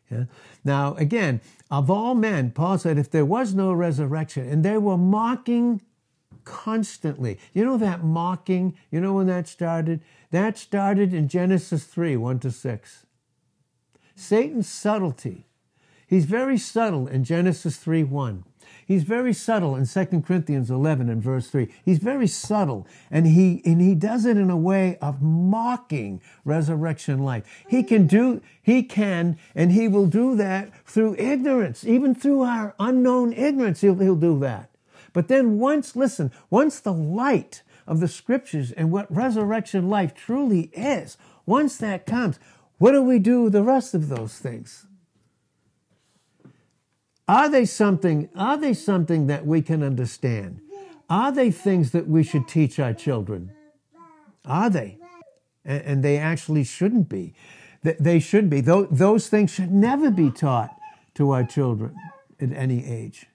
Yeah? 0.09 0.25
Now, 0.65 0.95
again, 0.95 1.41
of 1.71 1.91
all 1.91 2.15
men, 2.15 2.53
Paul 2.53 2.79
said, 2.79 2.99
if 2.99 3.11
there 3.11 3.25
was 3.25 3.53
no 3.53 3.73
resurrection, 3.73 4.49
and 4.49 4.65
they 4.65 4.79
were 4.79 4.97
mocking 4.97 5.81
constantly. 6.45 7.39
You 7.53 7.65
know 7.65 7.77
that 7.77 8.05
mocking? 8.05 8.77
You 8.91 9.01
know 9.01 9.15
when 9.15 9.27
that 9.27 9.49
started? 9.49 10.01
That 10.31 10.57
started 10.57 11.13
in 11.13 11.29
Genesis 11.29 11.85
3 11.85 12.17
1 12.17 12.39
to 12.41 12.51
6. 12.51 13.07
Satan's 14.15 14.69
subtlety. 14.69 15.48
He's 16.09 16.25
very 16.25 16.57
subtle 16.57 17.07
in 17.07 17.23
Genesis 17.23 17.77
3 17.77 18.03
1. 18.03 18.45
He's 18.87 19.03
very 19.03 19.35
subtle 19.35 19.77
in 19.77 19.87
2 19.87 20.23
Corinthians 20.23 20.71
11 20.71 21.11
and 21.11 21.23
verse 21.23 21.51
3. 21.51 21.69
He's 21.85 21.99
very 21.99 22.27
subtle 22.27 22.87
and 23.11 23.27
he, 23.27 23.61
and 23.67 23.83
he 23.83 23.95
does 23.95 24.25
it 24.25 24.39
in 24.39 24.49
a 24.49 24.57
way 24.57 24.97
of 25.03 25.21
mocking 25.21 26.23
resurrection 26.47 27.19
life. 27.19 27.45
He 27.69 27.83
can 27.83 28.07
do, 28.07 28.41
he 28.63 28.83
can, 28.83 29.37
and 29.55 29.73
he 29.73 29.89
will 29.89 30.07
do 30.07 30.35
that 30.37 30.73
through 30.87 31.17
ignorance, 31.17 31.85
even 31.85 32.15
through 32.15 32.43
our 32.43 32.75
unknown 32.81 33.35
ignorance, 33.35 33.83
he'll, 33.83 33.97
he'll 33.97 34.17
do 34.17 34.39
that. 34.41 34.71
But 35.13 35.29
then 35.29 35.59
once, 35.59 35.95
listen, 35.95 36.33
once 36.49 36.81
the 36.81 36.93
light 36.93 37.63
of 37.87 38.01
the 38.01 38.09
scriptures 38.09 38.73
and 38.73 38.91
what 38.91 39.15
resurrection 39.15 39.91
life 39.91 40.15
truly 40.15 40.71
is, 40.73 41.19
once 41.45 41.77
that 41.77 42.07
comes, 42.07 42.39
what 42.79 42.93
do 42.93 43.03
we 43.03 43.19
do 43.19 43.43
with 43.43 43.53
the 43.53 43.63
rest 43.63 43.93
of 43.93 44.09
those 44.09 44.39
things? 44.39 44.88
Are 47.29 47.51
they 47.51 47.67
something, 47.67 48.31
are 48.35 48.57
they 48.57 48.73
something 48.73 49.27
that 49.27 49.47
we 49.47 49.61
can 49.61 49.83
understand? 49.83 50.61
Are 51.11 51.31
they 51.31 51.51
things 51.51 51.93
that 51.93 52.09
we 52.09 52.23
should 52.23 52.49
teach 52.49 52.79
our 52.79 52.95
children? 52.95 53.53
Are 54.47 54.71
they? 54.71 54.99
And, 55.65 55.83
and 55.83 56.03
they 56.03 56.17
actually 56.17 56.65
shouldn't 56.65 57.09
be. 57.09 57.35
They 57.83 58.19
should 58.19 58.51
be. 58.51 58.61
Those 58.61 59.29
things 59.29 59.53
should 59.53 59.71
never 59.71 60.11
be 60.11 60.31
taught 60.31 60.75
to 61.15 61.31
our 61.31 61.45
children 61.45 61.95
at 62.41 62.53
any 62.53 62.85
age, 62.85 63.27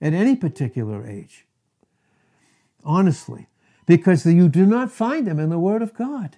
at 0.00 0.12
any 0.12 0.36
particular 0.36 1.06
age. 1.06 1.46
Honestly, 2.84 3.48
because 3.86 4.24
you 4.26 4.48
do 4.48 4.66
not 4.66 4.90
find 4.90 5.26
them 5.26 5.40
in 5.40 5.48
the 5.48 5.58
Word 5.58 5.82
of 5.82 5.94
God. 5.94 6.36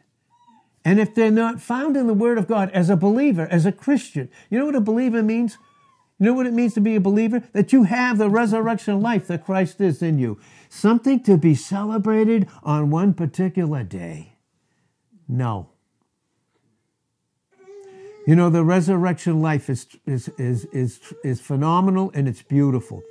And 0.85 1.01
if 1.01 1.15
they're 1.15 1.31
not 1.31 1.61
found 1.61 1.97
in 1.97 2.07
the 2.07 2.15
Word 2.15 2.39
of 2.39 2.47
God 2.47 2.71
as 2.71 2.89
a 2.89 2.97
believer, 2.97 3.49
as 3.51 3.67
a 3.67 3.73
Christian, 3.73 4.31
you 4.51 4.59
know 4.59 4.67
what 4.67 4.77
a 4.77 4.81
believer 4.81 5.23
means? 5.23 5.59
You 6.19 6.27
know 6.27 6.35
what 6.35 6.47
it 6.47 6.55
means 6.55 6.75
to 6.75 6.81
be 6.81 6.97
a 6.97 7.01
believer? 7.01 7.43
That 7.53 7.73
you 7.73 7.83
have 7.85 8.17
the 8.17 8.31
resurrection 8.31 9.01
life 9.01 9.27
that 9.27 9.45
Christ 9.45 9.81
is 9.81 10.01
in 10.03 10.19
you. 10.19 10.39
Something 10.69 11.23
to 11.25 11.37
be 11.37 11.55
celebrated 11.55 12.49
on 12.63 12.91
one 12.91 13.13
particular 13.13 13.83
day. 13.83 14.37
No. 15.29 15.71
You 18.27 18.35
know, 18.35 18.51
the 18.51 18.65
resurrection 18.65 19.41
life 19.41 19.71
is, 19.71 19.87
is, 20.07 20.29
is, 20.39 20.65
is, 20.67 21.01
is 21.23 21.41
phenomenal 21.41 22.11
and 22.15 22.27
it's 22.27 22.43
beautiful. 22.43 23.03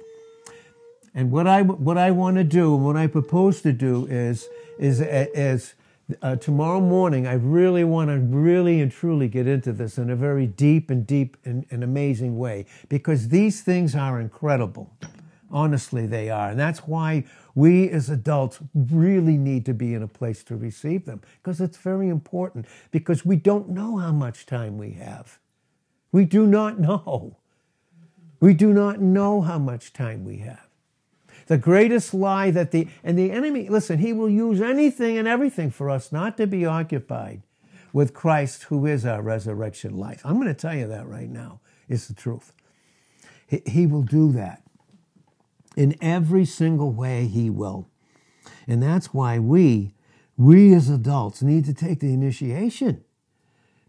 And 1.14 1.32
what 1.32 1.48
I, 1.48 1.62
what 1.62 1.98
I 1.98 2.12
want 2.12 2.36
to 2.38 2.44
do 2.44 2.76
and 2.76 2.84
what 2.84 2.98
I 2.98 3.08
propose 3.08 3.62
to 3.62 3.72
do 3.72 4.06
is, 4.08 4.50
is, 4.78 5.00
is 5.00 5.76
uh, 6.22 6.36
tomorrow 6.36 6.80
morning, 6.80 7.26
I 7.26 7.34
really 7.34 7.84
want 7.84 8.10
to 8.10 8.20
really 8.20 8.80
and 8.80 8.92
truly 8.92 9.28
get 9.28 9.48
into 9.48 9.74
this 9.74 9.98
in 9.98 10.10
a 10.10 10.16
very 10.16 10.46
deep 10.46 10.92
and 10.92 11.06
deep 11.06 11.36
and, 11.46 11.66
and 11.72 11.84
amazing 11.84 12.38
way 12.38 12.66
because 12.90 13.30
these 13.30 13.62
things 13.62 13.96
are 13.96 14.20
incredible. 14.20 14.96
Honestly, 15.50 16.06
they 16.06 16.30
are. 16.30 16.50
And 16.50 16.60
that's 16.60 16.80
why 16.80 17.24
we 17.56 17.90
as 17.90 18.10
adults 18.10 18.60
really 18.74 19.38
need 19.38 19.66
to 19.66 19.74
be 19.74 19.94
in 19.94 20.04
a 20.04 20.08
place 20.08 20.44
to 20.44 20.56
receive 20.56 21.06
them 21.06 21.22
because 21.42 21.62
it's 21.62 21.78
very 21.78 22.10
important 22.10 22.66
because 22.92 23.26
we 23.26 23.36
don't 23.36 23.70
know 23.70 23.98
how 23.98 24.12
much 24.12 24.46
time 24.46 24.78
we 24.78 24.92
have. 24.92 25.40
We 26.12 26.26
do 26.26 26.46
not 26.46 26.80
know. 26.88 27.38
We 28.40 28.54
do 28.54 28.74
not 28.74 29.02
know 29.02 29.42
how 29.42 29.58
much 29.58 29.94
time 29.94 30.24
we 30.24 30.38
have. 30.38 30.65
The 31.48 31.58
greatest 31.58 32.14
lie 32.14 32.52
that 32.52 32.72
the, 32.72 32.88
and 33.04 33.18
the 33.18 33.32
enemy, 33.32 33.70
listen, 33.70 34.00
he 34.00 34.14
will 34.14 34.30
use 34.30 34.62
anything 34.62 35.18
and 35.18 35.28
everything 35.28 35.70
for 35.70 35.90
us 35.90 36.12
not 36.12 36.38
to 36.38 36.48
be 36.48 36.66
occupied 36.66 37.44
with 37.94 38.14
Christ, 38.14 38.64
who 38.64 38.86
is 38.86 39.06
our 39.06 39.22
resurrection 39.22 39.96
life. 39.96 40.22
I'm 40.26 40.36
going 40.36 40.48
to 40.48 40.54
tell 40.54 40.76
you 40.76 40.88
that 40.88 41.08
right 41.08 41.30
now. 41.30 41.62
It's 41.88 42.08
the 42.08 42.14
truth. 42.14 42.52
He, 43.48 43.62
he 43.66 43.88
will 43.88 44.02
do 44.02 44.32
that. 44.32 44.64
In 45.78 45.96
every 46.02 46.46
single 46.46 46.92
way, 46.92 47.28
he 47.28 47.50
will. 47.50 47.88
And 48.68 48.82
that's 48.82 49.14
why 49.14 49.40
we, 49.40 49.94
we 50.38 50.74
as 50.74 50.90
adults, 50.90 51.42
need 51.42 51.66
to 51.66 51.74
take 51.74 52.00
the 52.00 52.14
initiation 52.14 53.04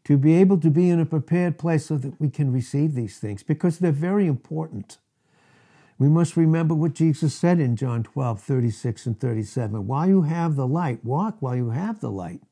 to 0.05 0.17
be 0.17 0.35
able 0.35 0.59
to 0.61 0.71
be 0.71 0.89
in 0.89 1.01
a 1.01 1.07
prepared 1.07 1.59
place 1.59 1.87
so 1.87 1.97
that 1.97 2.21
we 2.21 2.29
can 2.29 2.53
receive 2.53 2.95
these 2.95 3.19
things 3.19 3.43
because 3.43 3.79
they're 3.79 3.91
very 3.91 4.27
important. 4.27 4.99
We 5.99 6.09
must 6.09 6.37
remember 6.37 6.75
what 6.75 6.93
Jesus 6.93 7.35
said 7.35 7.59
in 7.59 7.75
John 7.75 8.03
12, 8.03 8.41
36 8.41 9.07
and 9.07 9.19
37. 9.21 9.87
While 9.87 10.09
you 10.09 10.23
have 10.23 10.55
the 10.55 10.67
light, 10.67 11.05
walk 11.05 11.37
while 11.41 11.57
you 11.57 11.71
have 11.71 12.01
the 12.01 12.11
light, 12.11 12.43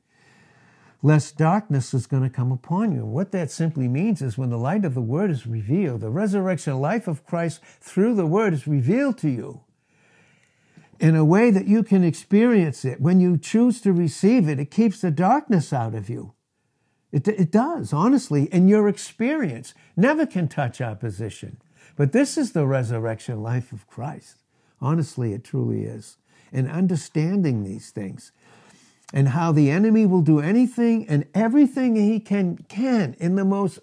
lest 1.03 1.37
darkness 1.37 1.93
is 1.93 2.07
going 2.07 2.23
to 2.23 2.31
come 2.31 2.51
upon 2.51 2.93
you. 2.93 3.05
what 3.05 3.33
that 3.33 3.51
simply 3.51 3.87
means 3.87 4.23
is 4.23 4.39
when 4.39 4.49
the 4.49 4.57
light 4.57 4.87
of 4.87 4.95
the 4.95 5.03
Word 5.03 5.31
is 5.31 5.47
revealed, 5.47 6.01
the 6.01 6.09
resurrection 6.09 6.81
life 6.81 7.07
of 7.07 7.27
Christ 7.27 7.61
through 7.81 8.15
the 8.15 8.27
Word 8.27 8.55
is 8.55 8.67
revealed 8.67 9.19
to 9.19 9.29
you 9.29 9.61
in 10.99 11.15
a 11.15 11.25
way 11.25 11.51
that 11.51 11.67
you 11.67 11.83
can 11.83 12.03
experience 12.03 12.83
it. 12.85 13.01
When 13.01 13.21
you 13.21 13.37
choose 13.37 13.83
to 13.83 13.93
receive 13.93 14.49
it, 14.49 14.59
it 14.59 14.71
keeps 14.71 15.03
the 15.03 15.11
darkness 15.11 15.71
out 15.71 15.95
of 15.95 16.09
you. 16.09 16.33
It, 17.13 17.29
it 17.29 17.53
does, 17.53 17.93
honestly, 17.93 18.49
and 18.51 18.71
your 18.71 18.89
experience 18.89 19.75
never 19.97 20.25
can 20.25 20.49
touch 20.49 20.81
opposition. 20.81 21.59
But 21.97 22.13
this 22.13 22.37
is 22.37 22.53
the 22.53 22.67
resurrection 22.67 23.43
life 23.43 23.73
of 23.73 23.87
Christ. 23.87 24.39
Honestly, 24.81 25.33
it 25.33 25.45
truly 25.45 25.85
is. 25.85 26.17
And 26.53 26.71
understanding 26.71 27.65
these 27.65 27.91
things 27.91 28.33
and 29.13 29.29
how 29.29 29.53
the 29.53 29.71
enemy 29.71 30.07
will 30.07 30.23
do 30.23 30.41
anything 30.41 31.07
and 31.09 31.27
everything 31.35 31.97
he 31.97 32.19
can 32.21 32.59
can 32.69 33.15
in 33.19 33.37
the 33.37 33.45
most 33.45 33.79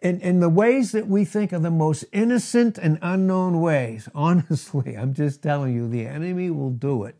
in, 0.00 0.20
in 0.20 0.40
the 0.40 0.48
ways 0.48 0.92
that 0.92 1.08
we 1.08 1.24
think 1.24 1.52
are 1.52 1.58
the 1.58 1.70
most 1.70 2.04
innocent 2.12 2.78
and 2.78 2.98
unknown 3.02 3.60
ways. 3.60 4.08
Honestly, 4.14 4.94
I'm 4.94 5.14
just 5.14 5.42
telling 5.42 5.74
you, 5.74 5.88
the 5.88 6.06
enemy 6.06 6.50
will 6.50 6.70
do 6.70 7.04
it 7.04 7.16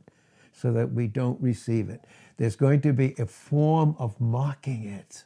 so 0.53 0.73
that 0.73 0.93
we 0.93 1.07
don't 1.07 1.41
receive 1.41 1.89
it. 1.89 2.05
There's 2.37 2.57
going 2.57 2.81
to 2.83 2.93
be 2.93 3.15
a 3.19 3.27
form 3.27 3.97
of 3.99 4.21
mocking 4.21 4.85
it. 4.85 5.25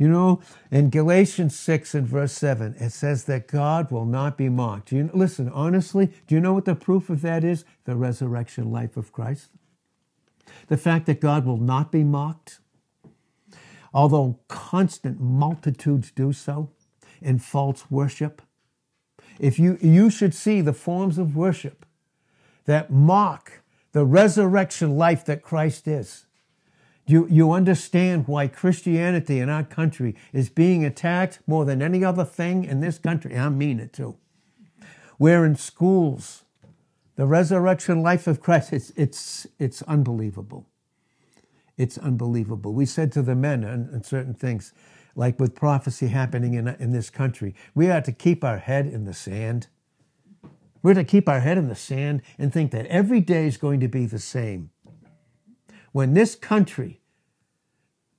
You 0.00 0.08
know, 0.08 0.40
in 0.70 0.88
Galatians 0.88 1.54
6 1.58 1.94
and 1.94 2.08
verse 2.08 2.32
7, 2.32 2.74
it 2.80 2.88
says 2.88 3.24
that 3.24 3.46
God 3.46 3.90
will 3.90 4.06
not 4.06 4.38
be 4.38 4.48
mocked. 4.48 4.92
You, 4.92 5.10
listen, 5.12 5.50
honestly, 5.50 6.10
do 6.26 6.34
you 6.34 6.40
know 6.40 6.54
what 6.54 6.64
the 6.64 6.74
proof 6.74 7.10
of 7.10 7.20
that 7.20 7.44
is? 7.44 7.66
The 7.84 7.94
resurrection 7.96 8.72
life 8.72 8.96
of 8.96 9.12
Christ. 9.12 9.50
The 10.68 10.78
fact 10.78 11.04
that 11.04 11.20
God 11.20 11.44
will 11.44 11.58
not 11.58 11.92
be 11.92 12.02
mocked, 12.02 12.60
although 13.92 14.38
constant 14.48 15.20
multitudes 15.20 16.10
do 16.10 16.32
so 16.32 16.70
in 17.20 17.38
false 17.38 17.90
worship. 17.90 18.40
If 19.38 19.58
you, 19.58 19.76
you 19.82 20.08
should 20.08 20.34
see 20.34 20.62
the 20.62 20.72
forms 20.72 21.18
of 21.18 21.36
worship 21.36 21.84
that 22.64 22.90
mock 22.90 23.60
the 23.92 24.06
resurrection 24.06 24.96
life 24.96 25.26
that 25.26 25.42
Christ 25.42 25.86
is. 25.86 26.24
You, 27.06 27.26
you 27.28 27.52
understand 27.52 28.28
why 28.28 28.46
Christianity 28.46 29.40
in 29.40 29.48
our 29.48 29.64
country 29.64 30.14
is 30.32 30.48
being 30.48 30.84
attacked 30.84 31.40
more 31.46 31.64
than 31.64 31.82
any 31.82 32.04
other 32.04 32.24
thing 32.24 32.64
in 32.64 32.80
this 32.80 32.98
country. 32.98 33.36
I 33.36 33.48
mean 33.48 33.80
it 33.80 33.92
too. 33.92 34.16
We're 35.18 35.44
in 35.44 35.56
schools. 35.56 36.44
The 37.16 37.26
resurrection 37.26 38.02
life 38.02 38.26
of 38.26 38.40
Christ, 38.40 38.72
it's, 38.72 38.90
it's, 38.96 39.46
it's 39.58 39.82
unbelievable. 39.82 40.66
It's 41.76 41.98
unbelievable. 41.98 42.72
We 42.72 42.86
said 42.86 43.10
to 43.12 43.22
the 43.22 43.34
men 43.34 43.64
on, 43.64 44.02
certain 44.04 44.34
things, 44.34 44.72
like 45.14 45.40
with 45.40 45.54
prophecy 45.54 46.08
happening 46.08 46.54
in, 46.54 46.68
in 46.68 46.92
this 46.92 47.10
country, 47.10 47.54
we 47.74 47.90
are 47.90 48.00
to 48.02 48.12
keep 48.12 48.44
our 48.44 48.58
head 48.58 48.86
in 48.86 49.04
the 49.04 49.14
sand. 49.14 49.66
We're 50.82 50.94
to 50.94 51.04
keep 51.04 51.28
our 51.28 51.40
head 51.40 51.58
in 51.58 51.68
the 51.68 51.74
sand 51.74 52.22
and 52.38 52.52
think 52.52 52.70
that 52.70 52.86
every 52.86 53.20
day 53.20 53.46
is 53.46 53.56
going 53.56 53.80
to 53.80 53.88
be 53.88 54.06
the 54.06 54.18
same. 54.18 54.70
When 55.92 56.14
this 56.14 56.34
country, 56.34 57.00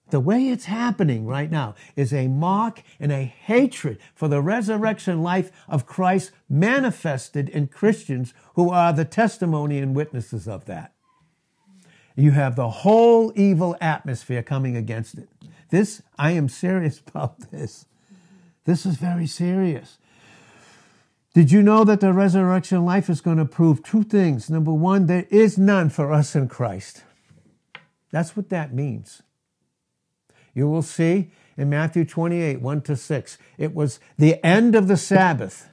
the 0.09 0.19
way 0.19 0.49
it's 0.49 0.65
happening 0.65 1.25
right 1.25 1.49
now, 1.49 1.75
is 1.95 2.13
a 2.13 2.27
mock 2.27 2.83
and 2.99 3.11
a 3.11 3.23
hatred 3.23 3.97
for 4.13 4.27
the 4.27 4.41
resurrection 4.41 5.23
life 5.23 5.51
of 5.67 5.85
Christ 5.85 6.31
manifested 6.49 7.47
in 7.49 7.67
Christians 7.67 8.33
who 8.55 8.69
are 8.69 8.91
the 8.91 9.05
testimony 9.05 9.79
and 9.79 9.95
witnesses 9.95 10.47
of 10.47 10.65
that. 10.65 10.93
You 12.15 12.31
have 12.31 12.55
the 12.55 12.69
whole 12.69 13.31
evil 13.35 13.77
atmosphere 13.79 14.43
coming 14.43 14.75
against 14.75 15.17
it. 15.17 15.29
This, 15.69 16.01
I 16.17 16.31
am 16.31 16.49
serious 16.49 16.99
about 17.07 17.51
this. 17.51 17.85
This 18.65 18.85
is 18.85 18.97
very 18.97 19.27
serious. 19.27 19.97
Did 21.33 21.51
you 21.51 21.61
know 21.61 21.85
that 21.85 22.01
the 22.01 22.11
resurrection 22.11 22.83
life 22.83 23.09
is 23.09 23.21
going 23.21 23.37
to 23.37 23.45
prove 23.45 23.81
two 23.81 24.03
things? 24.03 24.49
Number 24.49 24.73
one, 24.73 25.05
there 25.05 25.25
is 25.29 25.57
none 25.57 25.89
for 25.89 26.11
us 26.11 26.35
in 26.35 26.49
Christ. 26.49 27.03
That's 28.11 28.35
what 28.35 28.49
that 28.49 28.73
means. 28.73 29.23
You 30.53 30.69
will 30.69 30.81
see 30.81 31.31
in 31.57 31.69
Matthew 31.69 32.05
28, 32.05 32.61
1 32.61 32.81
to 32.81 32.95
6, 32.95 33.37
it 33.57 33.73
was 33.73 33.99
the 34.17 34.43
end 34.45 34.75
of 34.75 34.87
the 34.87 34.97
Sabbath. 34.97 35.69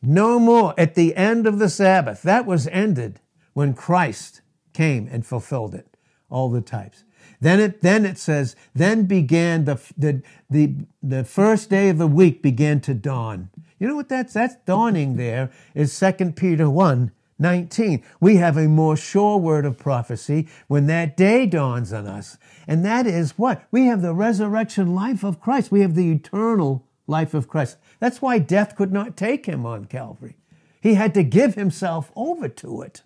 No 0.00 0.38
more 0.38 0.74
at 0.78 0.94
the 0.94 1.16
end 1.16 1.46
of 1.46 1.58
the 1.58 1.68
Sabbath. 1.68 2.22
That 2.22 2.46
was 2.46 2.68
ended 2.68 3.20
when 3.52 3.74
Christ 3.74 4.40
came 4.72 5.08
and 5.10 5.26
fulfilled 5.26 5.74
it, 5.74 5.96
all 6.30 6.48
the 6.48 6.60
types. 6.60 7.04
Then 7.40 7.60
it, 7.60 7.82
then 7.82 8.04
it 8.04 8.18
says, 8.18 8.56
then 8.74 9.04
began 9.04 9.64
the, 9.64 9.80
the, 9.96 10.22
the, 10.50 10.74
the 11.02 11.24
first 11.24 11.70
day 11.70 11.88
of 11.88 11.98
the 11.98 12.06
week 12.06 12.42
began 12.42 12.80
to 12.82 12.94
dawn. 12.94 13.50
You 13.78 13.86
know 13.88 13.96
what 13.96 14.08
that's, 14.08 14.32
that's 14.32 14.56
dawning 14.66 15.16
there 15.16 15.50
is 15.74 15.98
2 15.98 16.32
Peter 16.32 16.68
1, 16.68 17.12
19. 17.38 18.02
We 18.20 18.36
have 18.36 18.56
a 18.56 18.68
more 18.68 18.96
sure 18.96 19.38
word 19.38 19.64
of 19.64 19.78
prophecy 19.78 20.48
when 20.66 20.86
that 20.86 21.16
day 21.16 21.46
dawns 21.46 21.92
on 21.92 22.06
us. 22.06 22.36
And 22.66 22.84
that 22.84 23.06
is 23.06 23.38
what? 23.38 23.64
We 23.70 23.86
have 23.86 24.02
the 24.02 24.14
resurrection 24.14 24.94
life 24.94 25.22
of 25.24 25.40
Christ. 25.40 25.70
We 25.70 25.80
have 25.80 25.94
the 25.94 26.10
eternal 26.10 26.84
life 27.06 27.34
of 27.34 27.48
Christ. 27.48 27.78
That's 28.00 28.20
why 28.20 28.38
death 28.38 28.76
could 28.76 28.92
not 28.92 29.16
take 29.16 29.46
him 29.46 29.64
on 29.64 29.86
Calvary. 29.86 30.36
He 30.80 30.94
had 30.94 31.14
to 31.14 31.22
give 31.22 31.54
himself 31.54 32.12
over 32.14 32.48
to 32.48 32.82
it. 32.82 33.02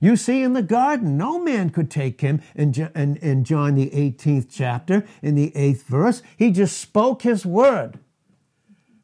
You 0.00 0.16
see, 0.16 0.42
in 0.42 0.52
the 0.52 0.62
garden, 0.62 1.16
no 1.16 1.38
man 1.38 1.70
could 1.70 1.88
take 1.90 2.20
him. 2.22 2.42
In, 2.56 2.72
John, 2.72 2.94
the 2.94 3.90
18th 3.90 4.48
chapter, 4.50 5.06
in 5.22 5.36
the 5.36 5.52
8th 5.52 5.84
verse, 5.84 6.22
he 6.36 6.50
just 6.50 6.78
spoke 6.78 7.22
his 7.22 7.46
word. 7.46 8.00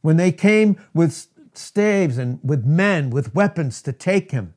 When 0.00 0.16
they 0.16 0.32
came 0.32 0.76
with 0.92 1.28
staves 1.58 2.18
and 2.18 2.38
with 2.42 2.64
men, 2.64 3.10
with 3.10 3.34
weapons 3.34 3.82
to 3.82 3.92
take 3.92 4.30
him, 4.30 4.54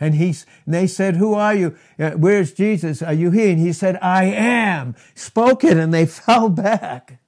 and 0.00 0.14
he, 0.14 0.28
and 0.64 0.74
they 0.74 0.86
said, 0.86 1.16
Who 1.16 1.34
are 1.34 1.54
you? 1.54 1.76
Uh, 1.98 2.12
where's 2.12 2.52
Jesus? 2.52 3.02
Are 3.02 3.12
you 3.12 3.30
here? 3.30 3.50
And 3.50 3.58
he 3.58 3.72
said, 3.72 3.98
I 4.00 4.24
am. 4.24 4.94
Spoke 5.14 5.64
it, 5.64 5.76
and 5.76 5.92
they 5.92 6.06
fell 6.06 6.48
back. 6.48 7.20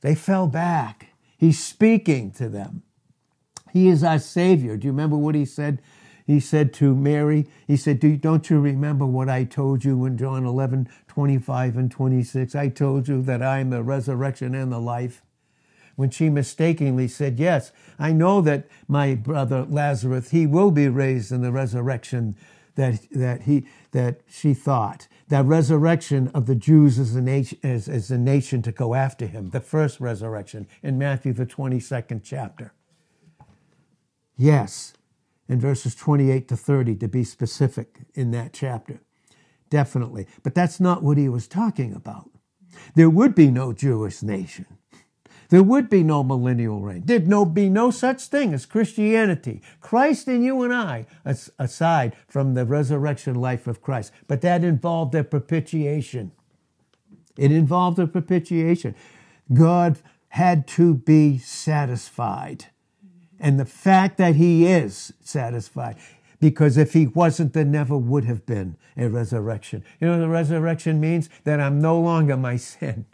They 0.00 0.14
fell 0.14 0.46
back. 0.46 1.08
He's 1.38 1.62
speaking 1.62 2.30
to 2.32 2.48
them. 2.48 2.82
He 3.72 3.88
is 3.88 4.04
our 4.04 4.18
Savior. 4.18 4.76
Do 4.76 4.86
you 4.86 4.92
remember 4.92 5.16
what 5.16 5.34
he 5.34 5.44
said 5.44 5.80
he 6.26 6.40
said 6.40 6.72
to 6.74 6.94
Mary, 6.94 7.46
he 7.66 7.76
said, 7.76 8.00
Don't 8.20 8.48
you 8.48 8.58
remember 8.58 9.04
what 9.04 9.28
I 9.28 9.44
told 9.44 9.84
you 9.84 10.06
in 10.06 10.16
John 10.16 10.46
11, 10.46 10.88
25 11.06 11.76
and 11.76 11.90
26? 11.90 12.54
I 12.54 12.68
told 12.68 13.08
you 13.08 13.20
that 13.22 13.42
I 13.42 13.58
am 13.58 13.70
the 13.70 13.82
resurrection 13.82 14.54
and 14.54 14.72
the 14.72 14.78
life. 14.78 15.22
When 15.96 16.10
she 16.10 16.28
mistakenly 16.28 17.08
said, 17.08 17.38
Yes, 17.38 17.72
I 17.98 18.12
know 18.12 18.40
that 18.40 18.66
my 18.88 19.14
brother 19.14 19.64
Lazarus, 19.68 20.30
he 20.30 20.46
will 20.46 20.70
be 20.70 20.88
raised 20.88 21.30
in 21.30 21.42
the 21.42 21.52
resurrection 21.52 22.36
that, 22.74 23.06
that, 23.12 23.42
he, 23.42 23.66
that 23.92 24.20
she 24.28 24.54
thought. 24.54 25.06
That 25.28 25.44
resurrection 25.44 26.30
of 26.34 26.46
the 26.46 26.54
Jews 26.54 26.98
as 26.98 27.14
a, 27.14 27.20
nation, 27.20 27.58
as, 27.62 27.88
as 27.88 28.10
a 28.10 28.18
nation 28.18 28.62
to 28.62 28.72
go 28.72 28.94
after 28.94 29.26
him, 29.26 29.50
the 29.50 29.60
first 29.60 30.00
resurrection 30.00 30.66
in 30.82 30.98
Matthew, 30.98 31.32
the 31.32 31.46
22nd 31.46 32.22
chapter. 32.24 32.72
Yes, 34.36 34.94
in 35.48 35.60
verses 35.60 35.94
28 35.94 36.48
to 36.48 36.56
30 36.56 36.96
to 36.96 37.08
be 37.08 37.24
specific 37.24 38.00
in 38.14 38.32
that 38.32 38.52
chapter. 38.52 39.00
Definitely. 39.70 40.26
But 40.42 40.54
that's 40.54 40.80
not 40.80 41.02
what 41.02 41.18
he 41.18 41.28
was 41.28 41.46
talking 41.46 41.94
about. 41.94 42.30
There 42.94 43.10
would 43.10 43.34
be 43.34 43.50
no 43.50 43.72
Jewish 43.72 44.22
nation. 44.22 44.66
There 45.50 45.62
would 45.62 45.88
be 45.88 46.02
no 46.02 46.22
millennial 46.22 46.80
reign. 46.80 47.02
There'd 47.04 47.28
no, 47.28 47.44
be 47.44 47.68
no 47.68 47.90
such 47.90 48.22
thing 48.24 48.54
as 48.54 48.66
Christianity. 48.66 49.62
Christ 49.80 50.28
and 50.28 50.44
you 50.44 50.62
and 50.62 50.74
I, 50.74 51.06
aside 51.58 52.16
from 52.28 52.54
the 52.54 52.64
resurrection 52.64 53.34
life 53.34 53.66
of 53.66 53.82
Christ. 53.82 54.12
But 54.26 54.40
that 54.42 54.64
involved 54.64 55.14
a 55.14 55.24
propitiation. 55.24 56.32
It 57.36 57.52
involved 57.52 57.98
a 57.98 58.06
propitiation. 58.06 58.94
God 59.52 59.98
had 60.28 60.66
to 60.68 60.94
be 60.94 61.38
satisfied 61.38 62.66
and 63.44 63.60
the 63.60 63.66
fact 63.66 64.16
that 64.16 64.36
he 64.36 64.66
is 64.66 65.12
satisfied. 65.22 65.96
Because 66.40 66.76
if 66.76 66.92
he 66.92 67.06
wasn't, 67.06 67.52
there 67.52 67.64
never 67.64 67.96
would 67.96 68.24
have 68.24 68.46
been 68.46 68.76
a 68.96 69.08
resurrection. 69.08 69.84
You 70.00 70.08
know, 70.08 70.20
the 70.20 70.28
resurrection 70.28 71.00
means 71.00 71.28
that 71.44 71.60
I'm 71.60 71.80
no 71.80 72.00
longer 72.00 72.36
my 72.36 72.56
sin. 72.56 73.06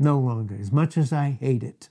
No 0.00 0.18
longer. 0.18 0.56
As 0.58 0.72
much 0.72 0.96
as 0.96 1.12
I 1.12 1.38
hate 1.38 1.62
it, 1.62 1.88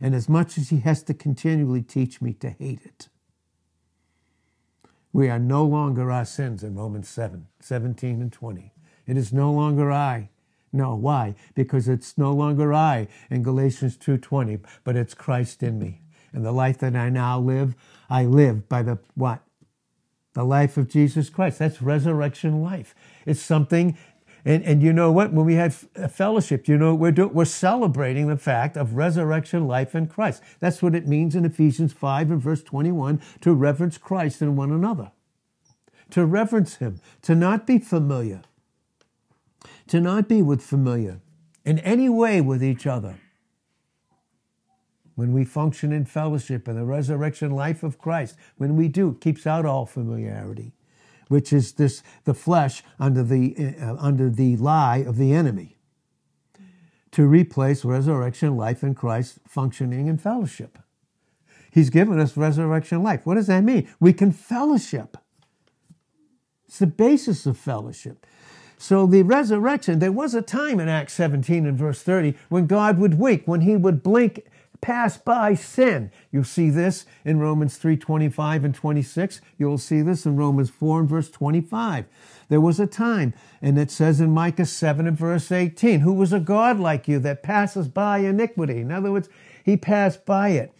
and 0.00 0.14
as 0.14 0.28
much 0.28 0.56
as 0.56 0.70
he 0.70 0.78
has 0.80 1.02
to 1.02 1.14
continually 1.14 1.82
teach 1.82 2.22
me 2.22 2.32
to 2.34 2.50
hate 2.50 2.80
it, 2.84 3.08
we 5.12 5.28
are 5.28 5.38
no 5.38 5.64
longer 5.64 6.10
our 6.10 6.24
sins 6.24 6.64
in 6.64 6.76
Romans 6.76 7.08
7 7.10 7.48
17 7.60 8.22
and 8.22 8.32
20. 8.32 8.72
It 9.06 9.18
is 9.18 9.30
no 9.30 9.52
longer 9.52 9.92
I 9.92 10.30
no, 10.72 10.94
why? 10.94 11.34
Because 11.54 11.86
it's 11.86 12.16
no 12.16 12.32
longer 12.32 12.72
I 12.72 13.08
in 13.30 13.42
Galatians 13.42 13.96
2:20, 13.98 14.60
but 14.84 14.96
it's 14.96 15.14
Christ 15.14 15.62
in 15.62 15.78
me. 15.78 16.00
And 16.32 16.44
the 16.44 16.52
life 16.52 16.78
that 16.78 16.96
I 16.96 17.10
now 17.10 17.38
live, 17.38 17.76
I 18.08 18.24
live 18.24 18.68
by 18.68 18.82
the 18.82 18.98
what? 19.14 19.42
The 20.32 20.44
life 20.44 20.78
of 20.78 20.88
Jesus 20.88 21.28
Christ. 21.28 21.58
That's 21.58 21.82
resurrection 21.82 22.62
life. 22.62 22.94
It's 23.26 23.42
something 23.42 23.98
and, 24.44 24.64
and 24.64 24.82
you 24.82 24.92
know 24.92 25.12
what? 25.12 25.32
When 25.32 25.46
we 25.46 25.54
had 25.54 25.74
uh, 25.96 26.08
fellowship, 26.08 26.66
you 26.66 26.76
know, 26.76 26.94
we're, 26.94 27.12
do, 27.12 27.28
we're 27.28 27.44
celebrating 27.44 28.26
the 28.26 28.36
fact 28.36 28.76
of 28.76 28.96
resurrection 28.96 29.68
life 29.68 29.94
in 29.94 30.08
Christ. 30.08 30.42
That's 30.58 30.82
what 30.82 30.94
it 30.94 31.06
means 31.06 31.36
in 31.36 31.44
Ephesians 31.44 31.92
5 31.92 32.32
and 32.32 32.42
verse 32.42 32.62
21 32.62 33.20
to 33.42 33.54
reverence 33.54 33.98
Christ 33.98 34.42
in 34.42 34.56
one 34.56 34.72
another. 34.72 35.12
To 36.10 36.26
reverence 36.26 36.76
Him, 36.76 37.00
to 37.22 37.34
not 37.34 37.66
be 37.66 37.78
familiar, 37.78 38.42
to 39.86 40.00
not 40.00 40.28
be 40.28 40.42
with 40.42 40.60
familiar 40.60 41.20
in 41.64 41.78
any 41.78 42.08
way 42.08 42.40
with 42.40 42.62
each 42.62 42.86
other. 42.86 43.18
When 45.14 45.32
we 45.32 45.44
function 45.44 45.92
in 45.92 46.04
fellowship 46.06 46.66
in 46.66 46.74
the 46.74 46.84
resurrection 46.84 47.52
life 47.52 47.82
of 47.82 47.98
Christ, 47.98 48.36
when 48.56 48.76
we 48.76 48.88
do, 48.88 49.16
keeps 49.20 49.46
out 49.46 49.64
all 49.64 49.86
familiarity, 49.86 50.72
which 51.32 51.50
is 51.50 51.72
this 51.72 52.02
the 52.24 52.34
flesh 52.34 52.84
under 53.00 53.22
the 53.22 53.56
uh, 53.80 53.96
under 53.98 54.28
the 54.28 54.54
lie 54.58 54.98
of 54.98 55.16
the 55.16 55.32
enemy. 55.32 55.78
To 57.12 57.26
replace 57.26 57.84
resurrection 57.84 58.56
life 58.56 58.82
in 58.82 58.94
Christ 58.94 59.38
functioning 59.48 60.06
in 60.08 60.18
fellowship. 60.18 60.78
He's 61.70 61.88
given 61.88 62.20
us 62.20 62.36
resurrection 62.36 63.02
life. 63.02 63.24
What 63.24 63.36
does 63.36 63.46
that 63.46 63.64
mean? 63.64 63.88
We 63.98 64.12
can 64.12 64.30
fellowship. 64.30 65.16
It's 66.66 66.78
the 66.78 66.86
basis 66.86 67.46
of 67.46 67.56
fellowship. 67.56 68.26
So 68.76 69.06
the 69.06 69.22
resurrection, 69.22 70.00
there 70.00 70.12
was 70.12 70.34
a 70.34 70.42
time 70.42 70.80
in 70.80 70.88
Acts 70.88 71.14
17 71.14 71.66
and 71.66 71.78
verse 71.78 72.02
30 72.02 72.34
when 72.48 72.66
God 72.66 72.98
would 72.98 73.18
wink, 73.18 73.44
when 73.46 73.62
he 73.62 73.76
would 73.76 74.02
blink 74.02 74.44
pass 74.82 75.16
by 75.16 75.54
sin. 75.54 76.10
You'll 76.30 76.44
see 76.44 76.68
this 76.68 77.06
in 77.24 77.38
Romans 77.38 77.78
3 77.78 77.96
25 77.96 78.64
and 78.64 78.74
26. 78.74 79.40
You'll 79.56 79.78
see 79.78 80.02
this 80.02 80.26
in 80.26 80.36
Romans 80.36 80.68
4 80.68 81.00
and 81.00 81.08
verse 81.08 81.30
25. 81.30 82.04
There 82.50 82.60
was 82.60 82.78
a 82.78 82.86
time, 82.86 83.32
and 83.62 83.78
it 83.78 83.90
says 83.90 84.20
in 84.20 84.32
Micah 84.32 84.66
7 84.66 85.06
and 85.06 85.16
verse 85.16 85.50
18, 85.50 86.00
who 86.00 86.12
was 86.12 86.34
a 86.34 86.40
God 86.40 86.78
like 86.78 87.08
you 87.08 87.18
that 87.20 87.42
passes 87.42 87.88
by 87.88 88.18
iniquity. 88.18 88.80
In 88.80 88.92
other 88.92 89.10
words, 89.10 89.30
he 89.64 89.78
passed 89.78 90.26
by 90.26 90.50
it. 90.50 90.74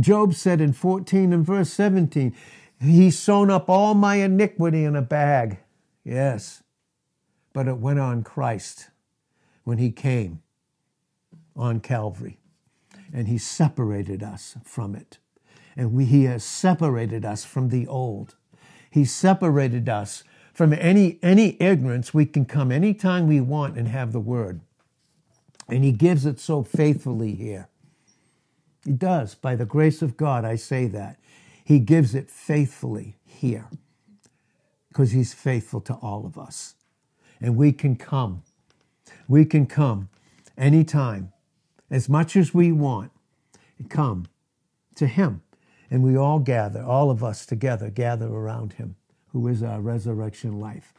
Job 0.00 0.34
said 0.34 0.60
in 0.60 0.72
14 0.72 1.32
and 1.32 1.46
verse 1.46 1.70
17, 1.72 2.34
He's 2.80 3.16
sewn 3.16 3.50
up 3.50 3.68
all 3.68 3.94
my 3.94 4.16
iniquity 4.16 4.84
in 4.84 4.96
a 4.96 5.02
bag. 5.02 5.58
Yes 6.02 6.62
but 7.58 7.66
it 7.66 7.78
went 7.78 7.98
on 7.98 8.22
Christ 8.22 8.90
when 9.64 9.78
he 9.78 9.90
came 9.90 10.42
on 11.56 11.80
Calvary. 11.80 12.38
And 13.12 13.28
he 13.28 13.38
separated 13.38 14.22
us 14.22 14.56
from 14.64 14.94
it. 14.94 15.18
And 15.76 15.92
we, 15.92 16.04
he 16.04 16.24
has 16.24 16.44
separated 16.44 17.24
us 17.24 17.44
from 17.44 17.68
the 17.68 17.86
old. 17.86 18.34
He 18.90 19.04
separated 19.04 19.88
us 19.88 20.24
from 20.52 20.72
any, 20.72 21.18
any 21.22 21.56
ignorance. 21.62 22.12
We 22.12 22.26
can 22.26 22.44
come 22.44 22.72
anytime 22.72 23.28
we 23.28 23.40
want 23.40 23.76
and 23.76 23.88
have 23.88 24.12
the 24.12 24.20
word. 24.20 24.60
And 25.68 25.84
he 25.84 25.92
gives 25.92 26.26
it 26.26 26.40
so 26.40 26.62
faithfully 26.62 27.34
here. 27.34 27.68
He 28.84 28.92
does. 28.92 29.34
By 29.34 29.54
the 29.54 29.66
grace 29.66 30.02
of 30.02 30.16
God, 30.16 30.44
I 30.44 30.56
say 30.56 30.86
that. 30.88 31.18
He 31.64 31.78
gives 31.78 32.14
it 32.14 32.30
faithfully 32.30 33.16
here 33.24 33.68
because 34.88 35.12
he's 35.12 35.34
faithful 35.34 35.80
to 35.82 35.94
all 35.94 36.26
of 36.26 36.38
us. 36.38 36.74
And 37.40 37.56
we 37.56 37.72
can 37.72 37.94
come. 37.94 38.42
We 39.28 39.44
can 39.44 39.66
come 39.66 40.08
anytime, 40.56 41.32
as 41.90 42.08
much 42.08 42.36
as 42.36 42.52
we 42.54 42.72
want, 42.72 43.10
come 43.88 44.26
to 44.96 45.06
him. 45.06 45.42
And 45.90 46.02
we 46.02 46.16
all 46.16 46.38
gather, 46.38 46.82
all 46.82 47.10
of 47.10 47.24
us 47.24 47.46
together, 47.46 47.88
gather 47.90 48.26
around 48.26 48.74
him, 48.74 48.96
who 49.32 49.48
is 49.48 49.62
our 49.62 49.80
resurrection 49.80 50.60
life. 50.60 50.92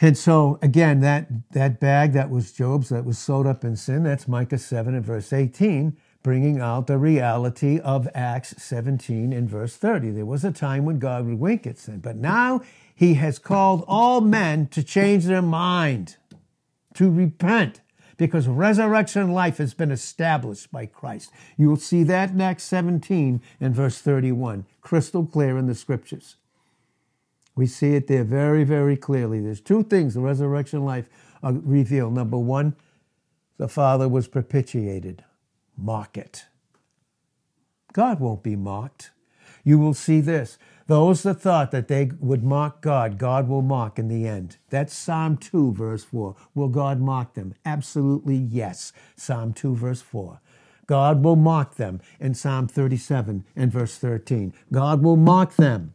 And 0.00 0.16
so, 0.16 0.58
again, 0.60 1.00
that, 1.00 1.28
that 1.52 1.80
bag 1.80 2.12
that 2.12 2.28
was 2.28 2.52
Job's, 2.52 2.90
that 2.90 3.06
was 3.06 3.18
sewed 3.18 3.46
up 3.46 3.64
in 3.64 3.76
sin, 3.76 4.02
that's 4.02 4.28
Micah 4.28 4.58
7 4.58 4.94
and 4.94 5.04
verse 5.04 5.32
18, 5.32 5.96
bringing 6.22 6.60
out 6.60 6.86
the 6.86 6.98
reality 6.98 7.80
of 7.80 8.06
Acts 8.14 8.54
17 8.62 9.32
and 9.32 9.48
verse 9.48 9.76
30. 9.76 10.10
There 10.10 10.26
was 10.26 10.44
a 10.44 10.52
time 10.52 10.84
when 10.84 10.98
God 10.98 11.24
would 11.24 11.38
wink 11.38 11.66
at 11.66 11.78
sin, 11.78 12.00
but 12.00 12.16
now 12.16 12.60
he 12.94 13.14
has 13.14 13.38
called 13.38 13.84
all 13.88 14.20
men 14.20 14.66
to 14.68 14.82
change 14.82 15.24
their 15.24 15.40
mind, 15.40 16.16
to 16.94 17.10
repent, 17.10 17.80
because 18.16 18.48
resurrection 18.48 19.32
life 19.32 19.58
has 19.58 19.74
been 19.74 19.90
established 19.90 20.70
by 20.72 20.86
Christ. 20.86 21.30
You 21.56 21.68
will 21.68 21.76
see 21.76 22.02
that 22.04 22.30
in 22.30 22.40
Acts 22.40 22.64
17 22.64 23.40
and 23.60 23.74
verse 23.74 24.00
31, 24.00 24.64
crystal 24.80 25.26
clear 25.26 25.58
in 25.58 25.66
the 25.66 25.74
scriptures. 25.74 26.36
We 27.54 27.66
see 27.66 27.94
it 27.94 28.06
there 28.06 28.24
very, 28.24 28.64
very 28.64 28.96
clearly. 28.96 29.40
There's 29.40 29.60
two 29.60 29.82
things 29.82 30.14
the 30.14 30.20
resurrection 30.20 30.84
life 30.84 31.08
uh, 31.42 31.52
reveal. 31.52 32.10
Number 32.10 32.38
one, 32.38 32.76
the 33.56 33.68
Father 33.68 34.08
was 34.08 34.28
propitiated. 34.28 35.24
Mock 35.76 36.18
it. 36.18 36.46
God 37.92 38.20
won't 38.20 38.42
be 38.42 38.56
mocked. 38.56 39.10
You 39.64 39.78
will 39.78 39.94
see 39.94 40.20
this. 40.20 40.58
Those 40.86 41.24
that 41.24 41.40
thought 41.40 41.72
that 41.72 41.88
they 41.88 42.10
would 42.20 42.44
mock 42.44 42.80
God, 42.80 43.18
God 43.18 43.48
will 43.48 43.62
mock 43.62 43.98
in 43.98 44.08
the 44.08 44.26
end. 44.28 44.56
That's 44.70 44.94
Psalm 44.94 45.36
2, 45.36 45.72
verse 45.72 46.04
4. 46.04 46.36
Will 46.54 46.68
God 46.68 47.00
mock 47.00 47.34
them? 47.34 47.54
Absolutely 47.64 48.36
yes. 48.36 48.92
Psalm 49.16 49.52
2, 49.52 49.74
verse 49.74 50.00
4. 50.00 50.40
God 50.86 51.24
will 51.24 51.36
mock 51.36 51.74
them 51.74 52.00
in 52.20 52.34
Psalm 52.34 52.68
37 52.68 53.44
and 53.56 53.72
verse 53.72 53.98
13. 53.98 54.54
God 54.72 55.02
will 55.02 55.16
mock 55.16 55.56
them 55.56 55.94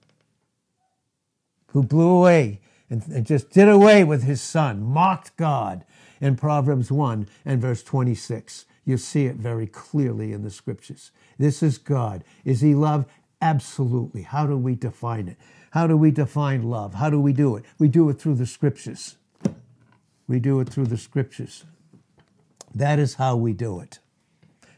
who 1.67 1.83
blew 1.83 2.09
away 2.09 2.59
and, 2.89 3.05
and 3.07 3.25
just 3.25 3.51
did 3.51 3.69
away 3.69 4.03
with 4.03 4.23
his 4.23 4.41
son, 4.41 4.83
mocked 4.83 5.37
God 5.37 5.85
in 6.19 6.35
Proverbs 6.35 6.91
1 6.91 7.27
and 7.45 7.61
verse 7.61 7.81
26. 7.83 8.65
You 8.83 8.97
see 8.97 9.25
it 9.25 9.35
very 9.35 9.67
clearly 9.67 10.33
in 10.33 10.43
the 10.43 10.51
scriptures. 10.51 11.11
This 11.37 11.63
is 11.63 11.77
God. 11.77 12.23
Is 12.43 12.61
he 12.61 12.75
love? 12.75 13.05
Absolutely. 13.41 14.21
How 14.21 14.45
do 14.45 14.57
we 14.57 14.75
define 14.75 15.27
it? 15.27 15.37
How 15.71 15.87
do 15.87 15.97
we 15.97 16.11
define 16.11 16.63
love? 16.63 16.95
How 16.95 17.09
do 17.09 17.19
we 17.19 17.33
do 17.33 17.55
it? 17.55 17.65
We 17.79 17.87
do 17.87 18.09
it 18.09 18.19
through 18.19 18.35
the 18.35 18.45
scriptures. 18.45 19.17
We 20.27 20.39
do 20.39 20.59
it 20.59 20.69
through 20.69 20.87
the 20.87 20.97
scriptures. 20.97 21.65
That 22.73 22.99
is 22.99 23.15
how 23.15 23.35
we 23.35 23.53
do 23.53 23.79
it. 23.79 23.99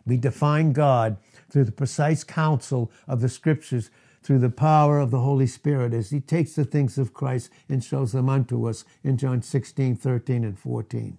We 0.05 0.17
define 0.17 0.73
God 0.73 1.17
through 1.49 1.65
the 1.65 1.71
precise 1.71 2.23
counsel 2.23 2.91
of 3.07 3.21
the 3.21 3.29
scriptures 3.29 3.89
through 4.23 4.39
the 4.39 4.49
power 4.49 4.99
of 4.99 5.11
the 5.11 5.19
Holy 5.19 5.47
Spirit 5.47 5.93
as 5.93 6.09
He 6.09 6.21
takes 6.21 6.53
the 6.53 6.65
things 6.65 6.97
of 6.97 7.13
Christ 7.13 7.49
and 7.69 7.83
shows 7.83 8.13
them 8.13 8.29
unto 8.29 8.67
us 8.67 8.85
in 9.03 9.17
John 9.17 9.41
16, 9.41 9.97
13, 9.97 10.43
and 10.43 10.57
14. 10.57 11.17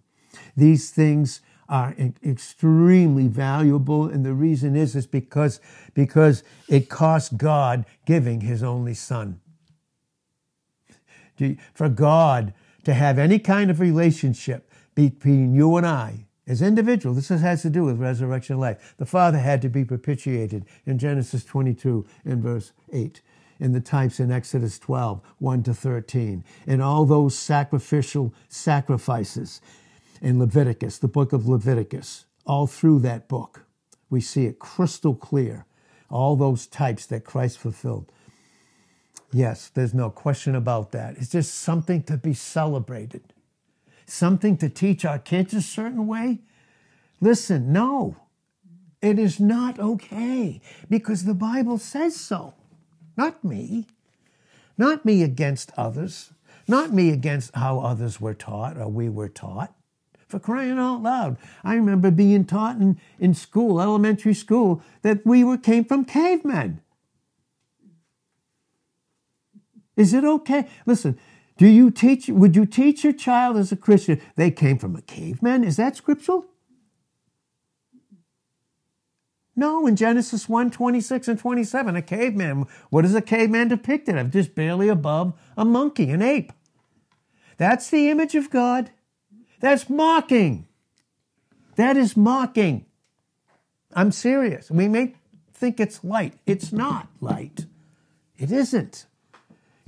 These 0.57 0.91
things 0.91 1.41
are 1.68 1.94
extremely 2.24 3.27
valuable, 3.27 4.07
and 4.07 4.24
the 4.24 4.35
reason 4.35 4.77
is 4.77 4.94
is 4.94 5.07
because, 5.07 5.61
because 5.94 6.42
it 6.68 6.88
cost 6.88 7.37
God 7.37 7.85
giving 8.07 8.42
His 8.42 8.62
only 8.62 8.94
Son. 8.94 9.40
For 11.74 11.88
God 11.88 12.55
to 12.85 12.94
have 12.94 13.18
any 13.18 13.38
kind 13.38 13.70
of 13.70 13.81
relationship 13.81 14.70
between 14.94 15.55
you 15.55 15.77
and 15.77 15.87
I, 15.87 16.27
as 16.46 16.61
individuals, 16.61 17.16
this 17.16 17.40
has 17.40 17.62
to 17.62 17.70
do 17.70 17.85
with 17.85 17.98
resurrection 17.98 18.61
life. 18.61 18.94
The 18.98 19.07
Father 19.07 19.38
had 19.38 19.62
to 19.62 19.68
be 19.68 19.85
propitiated 19.85 20.66
in 20.85 20.98
Genesis 20.98 21.44
22 21.44 22.07
in 22.24 22.42
verse 22.42 22.72
8, 22.92 23.22
in 23.59 23.72
the 23.72 23.81
types 23.81 24.20
in 24.20 24.31
Exodus 24.31 24.79
12, 24.79 25.22
1 25.38 25.62
to 25.62 25.74
13, 25.74 26.44
and 26.66 26.83
all 26.83 27.07
those 27.07 27.37
sacrificial 27.37 28.35
sacrifices 28.48 29.61
in 30.20 30.38
Leviticus, 30.38 30.98
the 30.98 31.09
book 31.09 31.33
of 31.33 31.48
Leviticus, 31.48 32.27
all 32.46 32.66
through 32.66 33.00
that 33.00 33.29
book. 33.29 33.66
We 34.11 34.20
see 34.20 34.46
it 34.46 34.59
crystal 34.59 35.14
clear, 35.14 35.66
all 36.11 36.37
those 36.37 36.66
types 36.66 37.07
that 37.07 37.24
Christ 37.24 37.59
fulfilled. 37.59 38.11
Yes, 39.33 39.68
there's 39.68 39.94
no 39.94 40.11
question 40.11 40.55
about 40.55 40.92
that. 40.92 41.16
It's 41.16 41.31
just 41.31 41.55
something 41.55 42.03
to 42.05 42.16
be 42.16 42.35
celebrated 42.35 43.35
something 44.07 44.57
to 44.59 44.68
teach 44.68 45.05
our 45.05 45.18
kids 45.18 45.55
a 45.55 45.62
certain 45.62 46.07
way? 46.07 46.40
Listen, 47.20 47.72
no. 47.72 48.16
It 49.00 49.18
is 49.18 49.38
not 49.38 49.79
okay 49.79 50.61
because 50.88 51.24
the 51.24 51.35
Bible 51.35 51.79
says 51.79 52.16
so. 52.16 52.55
Not 53.16 53.44
me. 53.44 53.87
Not 54.79 55.05
me 55.05 55.22
against 55.22 55.72
others. 55.77 56.31
Not 56.66 56.92
me 56.92 57.11
against 57.11 57.55
how 57.55 57.81
others 57.81 58.20
were 58.20 58.35
taught 58.35 58.79
or 58.79 58.88
we 58.88 59.09
were 59.09 59.29
taught. 59.29 59.74
For 60.35 60.40
crying 60.40 60.81
out 60.81 61.01
loud. 61.01 61.37
I 61.62 61.77
remember 61.77 62.11
being 62.11 62.44
taught 62.44 62.79
in, 62.79 62.99
in 63.20 63.35
school, 63.35 63.81
elementary 63.81 64.35
school, 64.35 64.83
that 65.03 65.25
we 65.25 65.44
were 65.44 65.57
came 65.57 65.85
from 65.85 66.05
cavemen. 66.05 66.81
Is 69.97 70.12
it 70.12 70.25
okay? 70.25 70.66
Listen, 70.87 71.20
do 71.57 71.68
you 71.68 71.88
teach, 71.92 72.27
would 72.27 72.57
you 72.57 72.66
teach 72.66 73.05
your 73.05 73.12
child 73.12 73.57
as 73.57 73.70
a 73.70 73.77
Christian 73.77 74.20
they 74.35 74.51
came 74.51 74.77
from 74.77 74.97
a 74.97 75.03
caveman? 75.03 75.62
Is 75.62 75.77
that 75.77 75.94
scriptural? 75.94 76.47
No, 79.55 79.87
in 79.87 79.94
Genesis 79.94 80.49
1 80.49 80.73
26 80.73 81.29
and 81.29 81.38
27, 81.38 81.94
a 81.94 82.03
caveman. 82.03 82.66
What 82.90 83.05
is 83.05 83.14
a 83.14 83.23
caveman 83.23 83.68
depicted 83.68 84.18
of? 84.18 84.33
Just 84.33 84.57
barely 84.57 84.88
above 84.88 85.38
a 85.57 85.64
monkey, 85.64 86.11
an 86.11 86.23
ape. 86.23 86.53
That's 87.57 87.88
the 87.88 88.11
image 88.11 88.35
of 88.35 88.51
God. 88.51 88.90
That's 89.64 89.88
mocking. 89.88 90.66
That 91.77 91.96
is 91.96 92.18
mocking. 92.18 92.85
I'm 93.94 94.12
serious. 94.12 94.70
We 94.70 94.88
may 94.88 95.14
think 95.55 95.81
it's 95.81 96.05
light. 96.05 96.35
It's 96.44 96.70
not 96.70 97.09
light. 97.18 97.64
It 98.37 98.53
isn't. 98.53 99.07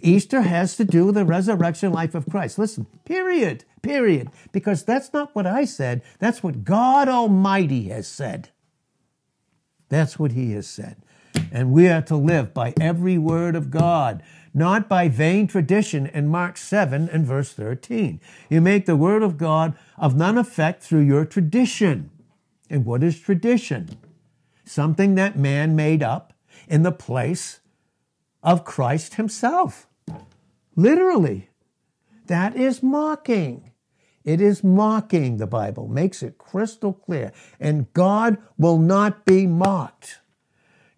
Easter 0.01 0.41
has 0.41 0.79
to 0.79 0.87
do 0.87 1.05
with 1.05 1.17
the 1.17 1.27
resurrection 1.27 1.93
life 1.93 2.15
of 2.15 2.25
Christ. 2.25 2.59
Listen, 2.59 2.87
period, 3.05 3.67
period. 3.83 4.31
Because 4.51 4.83
that's 4.83 5.13
not 5.13 5.35
what 5.35 5.47
I 5.47 5.67
said. 5.67 6.01
That's 6.21 6.43
what 6.43 6.65
God 6.65 7.07
Almighty 7.07 7.91
has 7.91 8.09
said. 8.09 8.49
That's 9.91 10.19
what 10.19 10.33
He 10.33 10.53
has 10.53 10.67
said. 10.67 10.97
And 11.53 11.71
we 11.71 11.89
are 11.89 12.01
to 12.01 12.17
live 12.17 12.55
by 12.55 12.73
every 12.81 13.19
word 13.19 13.55
of 13.55 13.71
God, 13.71 14.23
not 14.57 14.89
by 14.89 15.07
vain 15.07 15.47
tradition 15.47 16.07
in 16.07 16.27
Mark 16.29 16.57
7 16.57 17.11
and 17.11 17.27
verse 17.27 17.53
13. 17.53 18.19
You 18.49 18.63
make 18.63 18.87
the 18.87 18.97
word 18.97 19.23
of 19.23 19.37
God 19.37 19.77
of 19.99 20.17
none 20.17 20.39
effect 20.39 20.83
through 20.83 21.03
your 21.03 21.27
tradition. 21.27 22.11
And 22.71 22.87
what 22.87 23.03
is 23.03 23.21
tradition? 23.21 23.91
Something 24.65 25.15
that 25.17 25.39
man 25.39 25.77
made 25.77 26.03
up 26.03 26.33
in 26.69 26.85
the 26.85 26.91
place 26.91 27.61
of 28.43 28.65
Christ 28.65 29.15
himself. 29.17 29.87
Literally. 30.75 31.51
That 32.27 32.57
is 32.57 32.83
mocking. 32.83 33.73
It 34.25 34.41
is 34.41 34.65
mocking, 34.65 35.37
the 35.37 35.47
Bible 35.47 35.87
makes 35.87 36.23
it 36.23 36.39
crystal 36.39 36.95
clear. 36.95 37.31
And 37.61 37.93
God 37.93 38.39
will 38.57 38.79
not 38.79 39.27
be 39.27 39.47
mocked. 39.47 40.21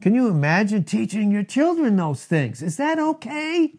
Can 0.01 0.15
you 0.15 0.29
imagine 0.29 0.85
teaching 0.85 1.31
your 1.31 1.43
children 1.43 1.97
those 1.97 2.25
things? 2.25 2.63
Is 2.63 2.77
that 2.77 2.99
okay? 2.99 3.75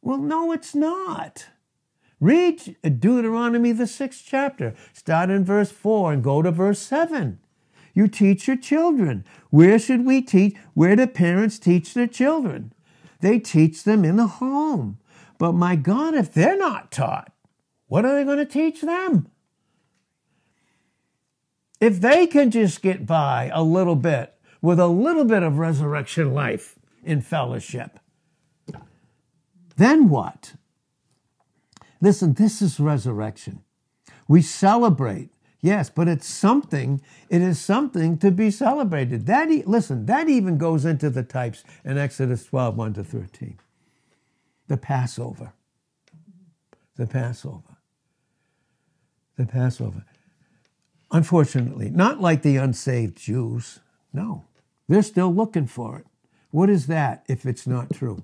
Well, 0.00 0.18
no, 0.18 0.52
it's 0.52 0.74
not. 0.74 1.46
Read 2.18 2.76
Deuteronomy, 2.82 3.72
the 3.72 3.86
sixth 3.86 4.24
chapter. 4.26 4.74
Start 4.94 5.28
in 5.28 5.44
verse 5.44 5.70
4 5.70 6.14
and 6.14 6.24
go 6.24 6.40
to 6.40 6.50
verse 6.50 6.78
7. 6.80 7.38
You 7.92 8.08
teach 8.08 8.46
your 8.46 8.56
children. 8.56 9.24
Where 9.50 9.78
should 9.78 10.06
we 10.06 10.22
teach? 10.22 10.56
Where 10.74 10.96
do 10.96 11.06
parents 11.06 11.58
teach 11.58 11.92
their 11.92 12.06
children? 12.06 12.72
They 13.20 13.38
teach 13.38 13.84
them 13.84 14.04
in 14.04 14.16
the 14.16 14.26
home. 14.26 14.98
But 15.38 15.52
my 15.52 15.76
God, 15.76 16.14
if 16.14 16.32
they're 16.32 16.56
not 16.56 16.90
taught, 16.90 17.32
what 17.86 18.04
are 18.04 18.14
they 18.14 18.24
going 18.24 18.38
to 18.38 18.46
teach 18.46 18.80
them? 18.80 19.28
if 21.80 22.00
they 22.00 22.26
can 22.26 22.50
just 22.50 22.82
get 22.82 23.06
by 23.06 23.50
a 23.52 23.62
little 23.62 23.96
bit 23.96 24.34
with 24.66 24.80
a 24.80 24.88
little 24.88 25.24
bit 25.24 25.44
of 25.44 25.58
resurrection 25.58 26.34
life 26.34 26.76
in 27.04 27.20
fellowship, 27.20 28.00
then 29.76 30.08
what? 30.08 30.54
Listen, 32.00 32.34
this 32.34 32.60
is 32.60 32.80
resurrection. 32.80 33.62
We 34.26 34.42
celebrate, 34.42 35.30
yes, 35.60 35.88
but 35.88 36.08
it's 36.08 36.26
something, 36.26 37.00
it 37.28 37.42
is 37.42 37.60
something 37.60 38.18
to 38.18 38.32
be 38.32 38.50
celebrated. 38.50 39.26
That 39.26 39.48
listen, 39.68 40.06
that 40.06 40.28
even 40.28 40.58
goes 40.58 40.84
into 40.84 41.10
the 41.10 41.22
types 41.22 41.62
in 41.84 41.96
Exodus 41.96 42.44
12, 42.46 42.76
1 42.76 42.94
to 42.94 43.04
13. 43.04 43.60
The 44.66 44.76
Passover. 44.76 45.52
The 46.96 47.06
Passover. 47.06 47.76
The 49.36 49.46
Passover. 49.46 50.04
Unfortunately, 51.12 51.88
not 51.88 52.20
like 52.20 52.42
the 52.42 52.56
unsaved 52.56 53.16
Jews. 53.16 53.78
No, 54.12 54.45
they're 54.88 55.02
still 55.02 55.34
looking 55.34 55.66
for 55.66 55.98
it. 55.98 56.06
What 56.50 56.70
is 56.70 56.86
that 56.86 57.24
if 57.28 57.44
it's 57.44 57.66
not 57.66 57.92
true? 57.92 58.22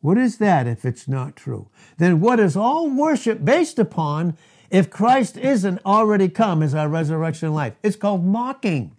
What 0.00 0.18
is 0.18 0.38
that 0.38 0.66
if 0.66 0.84
it's 0.84 1.08
not 1.08 1.34
true? 1.34 1.70
Then 1.96 2.20
what 2.20 2.38
is 2.38 2.56
all 2.56 2.88
worship 2.88 3.44
based 3.44 3.78
upon 3.78 4.36
if 4.70 4.90
Christ 4.90 5.36
isn't 5.36 5.80
already 5.84 6.28
come 6.28 6.62
as 6.62 6.74
our 6.74 6.88
resurrection 6.88 7.52
life? 7.52 7.74
It's 7.82 7.96
called 7.96 8.24
mocking. 8.24 8.96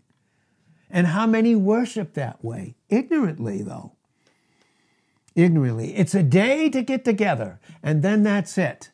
And 0.90 1.08
how 1.08 1.28
many 1.28 1.56
worship 1.56 2.16
that 2.16 2.44
way? 2.44 2.76
Ignorantly, 2.90 3.62
though. 3.62 3.94
Ignorantly. 5.36 5.96
It's 5.96 6.16
a 6.16 6.24
day 6.24 6.70
to 6.70 6.82
get 6.82 7.06
together, 7.06 7.60
and 7.84 8.02
then 8.02 8.24
that's 8.24 8.58
it. 8.58 8.90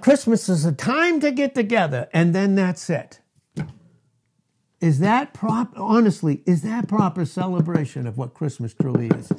Christmas 0.00 0.48
is 0.48 0.64
a 0.64 0.72
time 0.72 1.18
to 1.20 1.32
get 1.32 1.56
together, 1.56 2.08
and 2.12 2.32
then 2.32 2.54
that's 2.54 2.88
it. 2.88 3.18
Is 4.82 4.98
that 4.98 5.32
proper? 5.32 5.80
Honestly, 5.80 6.42
is 6.44 6.62
that 6.62 6.88
proper 6.88 7.24
celebration 7.24 8.04
of 8.04 8.18
what 8.18 8.34
Christmas 8.34 8.74
truly 8.74 9.06
is? 9.06 9.32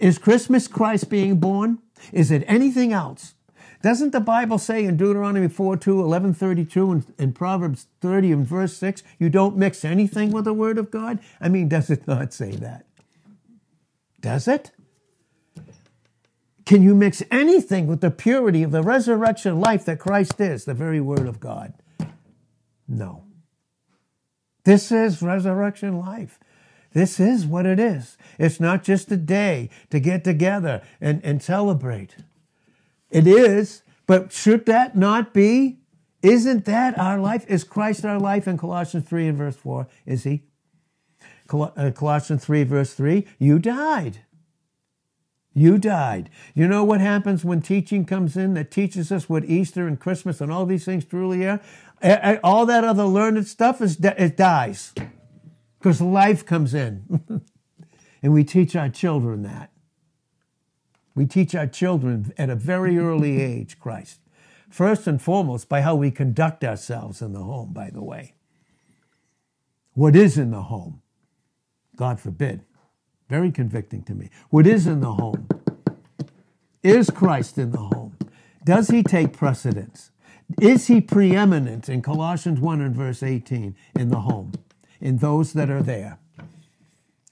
Is 0.00 0.18
Christmas 0.18 0.66
Christ 0.66 1.08
being 1.08 1.38
born? 1.38 1.78
Is 2.12 2.32
it 2.32 2.42
anything 2.48 2.92
else? 2.92 3.34
Doesn't 3.82 4.10
the 4.10 4.20
Bible 4.20 4.58
say 4.58 4.84
in 4.84 4.96
Deuteronomy 4.96 5.46
4 5.46 5.76
2, 5.76 6.00
11 6.00 6.34
32, 6.34 6.90
and 6.90 7.14
in 7.18 7.32
Proverbs 7.32 7.86
30 8.00 8.32
and 8.32 8.46
verse 8.46 8.76
6, 8.78 9.04
you 9.20 9.30
don't 9.30 9.56
mix 9.56 9.84
anything 9.84 10.32
with 10.32 10.44
the 10.44 10.52
Word 10.52 10.76
of 10.76 10.90
God? 10.90 11.20
I 11.40 11.48
mean, 11.48 11.68
does 11.68 11.88
it 11.88 12.08
not 12.08 12.34
say 12.34 12.50
that? 12.50 12.84
Does 14.20 14.48
it? 14.48 14.72
Can 16.66 16.82
you 16.82 16.96
mix 16.96 17.22
anything 17.30 17.86
with 17.86 18.00
the 18.00 18.10
purity 18.10 18.64
of 18.64 18.72
the 18.72 18.82
resurrection 18.82 19.60
life 19.60 19.84
that 19.84 20.00
Christ 20.00 20.40
is, 20.40 20.64
the 20.64 20.74
very 20.74 21.00
Word 21.00 21.28
of 21.28 21.38
God? 21.38 21.74
No. 22.88 23.29
This 24.64 24.92
is 24.92 25.22
resurrection 25.22 25.98
life. 25.98 26.38
This 26.92 27.20
is 27.20 27.46
what 27.46 27.66
it 27.66 27.78
is. 27.78 28.16
It's 28.38 28.58
not 28.58 28.82
just 28.82 29.12
a 29.12 29.16
day 29.16 29.70
to 29.90 30.00
get 30.00 30.24
together 30.24 30.82
and, 31.00 31.20
and 31.24 31.42
celebrate. 31.42 32.16
It 33.10 33.26
is, 33.26 33.82
but 34.06 34.32
should 34.32 34.66
that 34.66 34.96
not 34.96 35.32
be? 35.32 35.78
Isn't 36.22 36.64
that 36.66 36.98
our 36.98 37.18
life? 37.18 37.44
Is 37.48 37.64
Christ 37.64 38.04
our 38.04 38.18
life 38.18 38.46
in 38.46 38.58
Colossians 38.58 39.08
3 39.08 39.28
and 39.28 39.38
verse 39.38 39.56
4? 39.56 39.86
Is 40.04 40.24
he? 40.24 40.42
Uh, 41.52 41.90
Colossians 41.94 42.44
3 42.44 42.64
verse 42.64 42.92
3, 42.94 43.26
you 43.38 43.58
died. 43.58 44.20
You 45.52 45.78
died. 45.78 46.30
You 46.54 46.68
know 46.68 46.84
what 46.84 47.00
happens 47.00 47.44
when 47.44 47.60
teaching 47.60 48.04
comes 48.04 48.36
in 48.36 48.54
that 48.54 48.70
teaches 48.70 49.10
us 49.10 49.28
what 49.28 49.44
Easter 49.44 49.88
and 49.88 49.98
Christmas 49.98 50.40
and 50.40 50.52
all 50.52 50.64
these 50.64 50.84
things 50.84 51.04
truly 51.04 51.44
are? 51.46 51.60
All 52.02 52.66
that 52.66 52.84
other 52.84 53.04
learned 53.04 53.46
stuff 53.46 53.80
is 53.80 53.98
it 54.00 54.36
dies 54.36 54.94
because 55.78 56.00
life 56.00 56.44
comes 56.46 56.74
in. 56.74 57.22
and 58.22 58.32
we 58.32 58.44
teach 58.44 58.76
our 58.76 58.88
children 58.88 59.42
that. 59.42 59.70
We 61.14 61.26
teach 61.26 61.54
our 61.54 61.66
children 61.66 62.32
at 62.38 62.50
a 62.50 62.54
very 62.54 62.98
early 62.98 63.40
age 63.40 63.78
Christ. 63.78 64.20
First 64.68 65.06
and 65.06 65.20
foremost, 65.20 65.68
by 65.68 65.80
how 65.80 65.96
we 65.96 66.10
conduct 66.10 66.62
ourselves 66.62 67.20
in 67.20 67.32
the 67.32 67.42
home, 67.42 67.72
by 67.72 67.90
the 67.90 68.02
way. 68.02 68.34
What 69.94 70.14
is 70.14 70.38
in 70.38 70.52
the 70.52 70.62
home? 70.62 71.02
God 71.96 72.20
forbid. 72.20 72.62
Very 73.28 73.50
convicting 73.50 74.02
to 74.04 74.14
me. 74.14 74.30
What 74.50 74.66
is 74.66 74.86
in 74.86 75.00
the 75.00 75.12
home? 75.12 75.48
Is 76.82 77.10
Christ 77.10 77.58
in 77.58 77.72
the 77.72 77.78
home? 77.78 78.16
Does 78.64 78.88
he 78.88 79.02
take 79.02 79.32
precedence? 79.32 80.10
Is 80.60 80.86
he 80.88 81.00
preeminent 81.00 81.88
in 81.88 82.02
Colossians 82.02 82.60
1 82.60 82.80
and 82.80 82.94
verse 82.94 83.22
18 83.22 83.76
in 83.94 84.08
the 84.08 84.20
home? 84.20 84.52
in 85.00 85.18
those 85.18 85.52
that 85.54 85.70
are 85.70 85.82
there? 85.82 86.18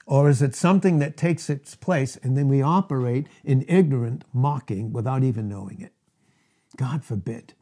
Or 0.05 0.27
is 0.29 0.41
it 0.41 0.55
something 0.55 0.99
that 0.99 1.17
takes 1.17 1.49
its 1.49 1.75
place 1.75 2.17
and 2.17 2.35
then 2.35 2.47
we 2.47 2.61
operate 2.61 3.27
in 3.43 3.63
ignorant 3.67 4.23
mocking 4.33 4.91
without 4.91 5.23
even 5.23 5.47
knowing 5.47 5.81
it? 5.81 5.93
God 6.77 7.05
forbid. 7.05 7.53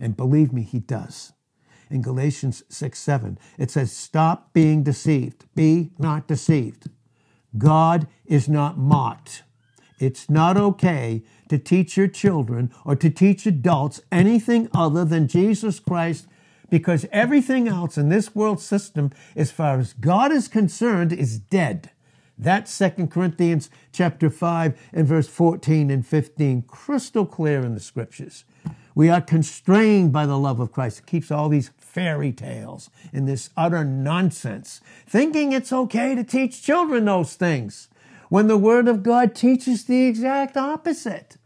And 0.00 0.16
believe 0.16 0.52
me, 0.52 0.62
He 0.62 0.78
does. 0.78 1.32
In 1.90 2.02
Galatians 2.02 2.64
6 2.68 2.98
7, 2.98 3.38
it 3.58 3.70
says, 3.70 3.92
Stop 3.92 4.52
being 4.52 4.82
deceived. 4.82 5.44
Be 5.54 5.90
not 5.98 6.26
deceived. 6.26 6.90
God 7.58 8.08
is 8.24 8.48
not 8.48 8.78
mocked. 8.78 9.42
It's 9.98 10.28
not 10.28 10.56
okay 10.56 11.22
to 11.48 11.58
teach 11.58 11.96
your 11.96 12.08
children 12.08 12.72
or 12.84 12.96
to 12.96 13.10
teach 13.10 13.46
adults 13.46 14.00
anything 14.10 14.68
other 14.74 15.04
than 15.04 15.28
Jesus 15.28 15.78
Christ 15.78 16.26
because 16.70 17.06
everything 17.12 17.68
else 17.68 17.96
in 17.96 18.08
this 18.08 18.34
world 18.34 18.60
system, 18.60 19.12
as 19.34 19.50
far 19.50 19.78
as 19.78 19.92
God 19.92 20.32
is 20.32 20.48
concerned, 20.48 21.12
is 21.12 21.38
dead. 21.38 21.90
That's 22.38 22.70
Second 22.70 23.10
Corinthians 23.10 23.70
chapter 23.92 24.28
5 24.28 24.78
and 24.92 25.06
verse 25.06 25.28
14 25.28 25.90
and 25.90 26.06
15, 26.06 26.62
crystal 26.62 27.24
clear 27.24 27.64
in 27.64 27.74
the 27.74 27.80
scriptures. 27.80 28.44
We 28.94 29.08
are 29.08 29.20
constrained 29.20 30.12
by 30.12 30.26
the 30.26 30.38
love 30.38 30.58
of 30.58 30.72
Christ. 30.72 31.00
It 31.00 31.06
keeps 31.06 31.30
all 31.30 31.48
these 31.48 31.70
fairy 31.78 32.32
tales 32.32 32.90
and 33.12 33.28
this 33.28 33.50
utter 33.56 33.84
nonsense, 33.84 34.80
thinking 35.06 35.52
it's 35.52 35.72
okay 35.72 36.14
to 36.14 36.24
teach 36.24 36.62
children 36.62 37.04
those 37.04 37.34
things 37.34 37.88
when 38.28 38.48
the 38.48 38.56
Word 38.56 38.88
of 38.88 39.02
God 39.02 39.34
teaches 39.34 39.84
the 39.84 40.06
exact 40.06 40.56
opposite. 40.56 41.36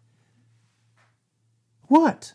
What? 1.89 2.35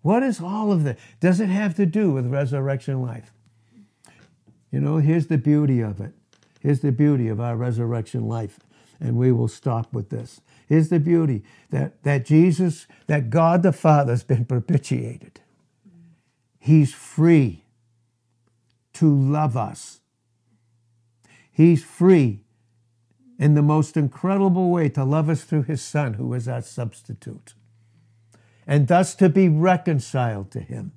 What 0.00 0.22
is 0.22 0.40
all 0.40 0.72
of 0.72 0.84
this? 0.84 1.00
Does 1.20 1.40
it 1.40 1.48
have 1.48 1.74
to 1.76 1.86
do 1.86 2.10
with 2.10 2.26
resurrection 2.26 3.02
life? 3.02 3.32
You 4.70 4.80
know, 4.80 4.96
here's 4.96 5.28
the 5.28 5.38
beauty 5.38 5.80
of 5.80 6.00
it. 6.00 6.12
Here's 6.60 6.80
the 6.80 6.92
beauty 6.92 7.28
of 7.28 7.40
our 7.40 7.56
resurrection 7.56 8.26
life. 8.26 8.58
And 8.98 9.16
we 9.16 9.32
will 9.32 9.48
stop 9.48 9.92
with 9.92 10.10
this. 10.10 10.40
Here's 10.68 10.88
the 10.88 11.00
beauty 11.00 11.42
that, 11.70 12.02
that 12.04 12.24
Jesus, 12.24 12.86
that 13.06 13.30
God 13.30 13.62
the 13.62 13.72
Father 13.72 14.12
has 14.12 14.24
been 14.24 14.44
propitiated. 14.44 15.40
He's 16.58 16.94
free 16.94 17.64
to 18.94 19.12
love 19.12 19.56
us. 19.56 20.00
He's 21.50 21.84
free 21.84 22.44
in 23.42 23.54
the 23.54 23.62
most 23.62 23.96
incredible 23.96 24.70
way 24.70 24.88
to 24.90 25.04
love 25.04 25.28
us 25.28 25.42
through 25.44 25.64
his 25.64 25.82
Son, 25.82 26.14
who 26.14 26.32
is 26.34 26.46
our 26.46 26.62
substitute 26.62 27.54
and 28.66 28.88
thus 28.88 29.14
to 29.16 29.28
be 29.28 29.48
reconciled 29.48 30.50
to 30.52 30.60
Him. 30.60 30.92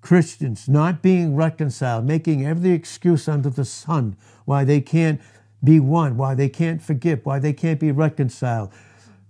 Christians 0.00 0.68
not 0.68 1.02
being 1.02 1.34
reconciled, 1.34 2.04
making 2.04 2.46
every 2.46 2.70
excuse 2.70 3.28
under 3.28 3.50
the 3.50 3.64
sun 3.64 4.16
why 4.44 4.64
they 4.64 4.80
can't 4.80 5.20
be 5.62 5.80
one, 5.80 6.16
why 6.16 6.34
they 6.34 6.48
can't 6.48 6.80
forgive, 6.80 7.26
why 7.26 7.38
they 7.38 7.52
can't 7.52 7.80
be 7.80 7.90
reconciled, 7.90 8.72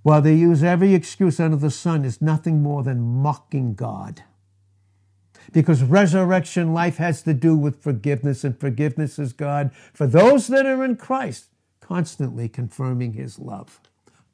while 0.02 0.20
they 0.20 0.34
use 0.34 0.62
every 0.62 0.94
excuse 0.94 1.40
under 1.40 1.56
the 1.56 1.70
sun 1.70 2.04
is 2.04 2.22
nothing 2.22 2.62
more 2.62 2.82
than 2.82 3.00
mocking 3.00 3.74
God. 3.74 4.22
Because 5.52 5.82
resurrection 5.82 6.74
life 6.74 6.98
has 6.98 7.22
to 7.22 7.32
do 7.32 7.56
with 7.56 7.82
forgiveness, 7.82 8.44
and 8.44 8.60
forgiveness 8.60 9.18
is 9.18 9.32
God 9.32 9.70
for 9.94 10.06
those 10.06 10.48
that 10.48 10.66
are 10.66 10.84
in 10.84 10.96
Christ, 10.96 11.46
constantly 11.88 12.48
confirming 12.48 13.14
His 13.14 13.38
love. 13.38 13.80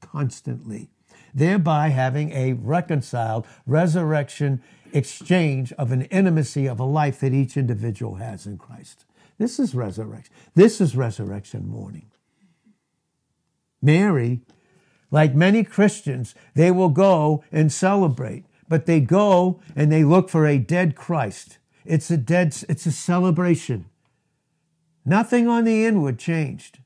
Constantly 0.01 0.91
thereby 1.35 1.89
having 1.89 2.31
a 2.33 2.53
reconciled 2.53 3.47
resurrection 3.67 4.63
exchange 4.93 5.73
of 5.73 5.91
an 5.91 6.03
intimacy 6.03 6.67
of 6.67 6.79
a 6.79 6.85
life 6.85 7.21
that 7.21 7.35
each 7.35 7.57
individual 7.57 8.17
has 8.17 8.47
in 8.47 8.57
Christ. 8.57 9.05
This 9.39 9.59
is 9.59 9.75
resurrection. 9.75 10.33
This 10.55 10.81
is 10.81 10.97
resurrection 10.97 11.69
morning. 11.69 12.07
Mary, 13.83 14.41
like 15.11 15.35
many 15.35 15.65
Christians, 15.65 16.35
they 16.55 16.71
will 16.71 16.89
go 16.89 17.43
and 17.51 17.73
celebrate, 17.73 18.45
but 18.69 18.87
they 18.87 19.01
go 19.01 19.61
and 19.75 19.91
they 19.91 20.05
look 20.05 20.31
for 20.31 20.47
a 20.47 20.59
dead 20.59 20.95
Christ. 20.95 21.59
It's 21.85 22.11
a 22.11 22.17
dead, 22.17 22.57
it's 22.69 22.87
a 22.87 22.93
celebration. 22.93 23.87
Nothing 25.05 25.49
on 25.49 25.65
the 25.65 25.85
inward 25.85 26.19
changed. 26.19 26.79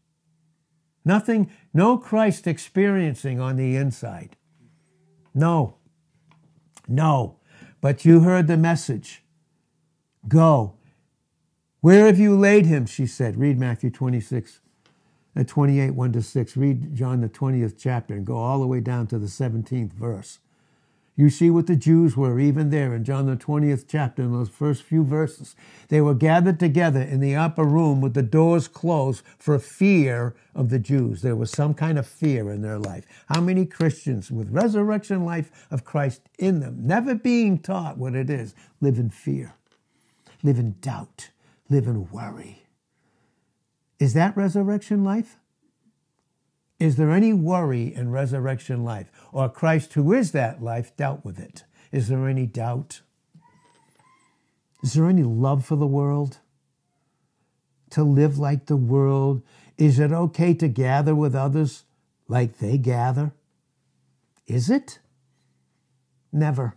Nothing, 1.09 1.51
no 1.73 1.97
Christ 1.97 2.47
experiencing 2.47 3.41
on 3.41 3.57
the 3.57 3.77
inside. 3.77 4.37
No. 5.35 5.77
No. 6.87 7.39
But 7.81 8.05
you 8.05 8.21
heard 8.21 8.47
the 8.47 8.59
message. 8.59 9.23
Go. 10.29 10.75
Where 11.81 12.05
have 12.05 12.19
you 12.19 12.37
laid 12.37 12.67
him? 12.67 12.85
She 12.85 13.07
said. 13.07 13.39
Read 13.39 13.59
Matthew 13.59 13.89
26, 13.89 14.61
uh, 15.35 15.45
28, 15.45 15.93
1 15.93 16.13
to 16.13 16.21
6. 16.21 16.57
Read 16.59 16.95
John 16.95 17.23
the 17.23 17.31
20th 17.31 17.77
chapter 17.79 18.13
and 18.13 18.27
go 18.27 18.37
all 18.37 18.61
the 18.61 18.67
way 18.67 18.81
down 18.81 19.07
to 19.07 19.19
the 19.19 19.29
17th 19.29 19.95
verse. 19.95 20.41
You 21.19 21.31
see 21.31 21.51
what 21.51 21.67
the 21.67 21.75
Jews 21.75 22.17
were 22.17 22.39
even 22.39 22.71
there 22.71 22.95
in 22.95 23.03
John 23.03 23.27
the 23.27 23.35
20th 23.35 23.87
chapter, 23.89 24.23
in 24.23 24.31
those 24.31 24.49
first 24.49 24.85
few 24.85 25.03
verses. 25.03 25.57
They 25.89 26.01
were 26.01 26.15
gathered 26.15 26.61
together 26.61 27.03
in 27.03 27.19
the 27.19 27.35
upper 27.35 27.65
room 27.65 28.01
with 28.01 28.15
the 28.15 28.23
doors 28.23 28.69
closed 28.69 29.25
for 29.37 29.59
fear 29.59 30.37
of 30.55 30.71
the 30.71 30.79
Jews. 30.79 31.23
There 31.23 31.35
was 31.35 31.51
some 31.51 31.75
kind 31.75 31.99
of 31.99 32.07
fear 32.07 32.53
in 32.53 32.63
their 32.63 32.79
life. 32.79 33.05
How 33.27 33.41
many 33.41 33.67
Christians 33.67 34.31
with 34.31 34.53
resurrection 34.53 35.25
life 35.25 35.51
of 35.73 35.85
Christ 35.85 36.23
in 36.39 36.61
them, 36.61 36.87
never 36.87 37.17
being 37.17 37.59
taught 37.59 37.99
what 37.99 38.15
it 38.15 38.31
is, 38.31 38.55
live 38.81 38.97
in 38.97 39.11
fear, 39.11 39.55
live 40.45 40.61
in 40.61 40.77
doubt, 40.81 41.31
live 41.69 41.89
in 41.89 42.09
worry? 42.13 42.63
Is 43.99 44.15
that 44.15 44.37
resurrection 44.37 45.03
life? 45.03 45.41
Is 46.79 46.97
there 46.97 47.11
any 47.11 47.33
worry 47.33 47.93
in 47.93 48.11
resurrection 48.11 48.85
life? 48.85 49.11
Or 49.33 49.49
Christ, 49.49 49.95
who 49.95 50.13
is 50.13 50.33
that 50.33 50.63
life, 50.63 50.97
dealt 50.97 51.25
with 51.25 51.39
it? 51.39 51.65
Is 51.91 52.09
there 52.09 52.29
any 52.29 52.47
doubt? 52.47 53.01
Is 54.83 54.93
there 54.93 55.09
any 55.09 55.25
love 55.25 55.65
for 55.65 55.77
the 55.77 55.87
world? 55.87 56.39
To 57.91 58.05
live 58.05 58.39
like 58.39 58.67
the 58.67 58.77
world? 58.77 59.43
Is 59.77 59.99
it 59.99 60.13
okay 60.13 60.55
to 60.55 60.69
gather 60.69 61.15
with 61.15 61.35
others 61.35 61.85
like 62.29 62.59
they 62.59 62.79
gather? 62.79 63.33
Is 64.47 64.71
it? 64.71 65.01
Never. 66.33 66.77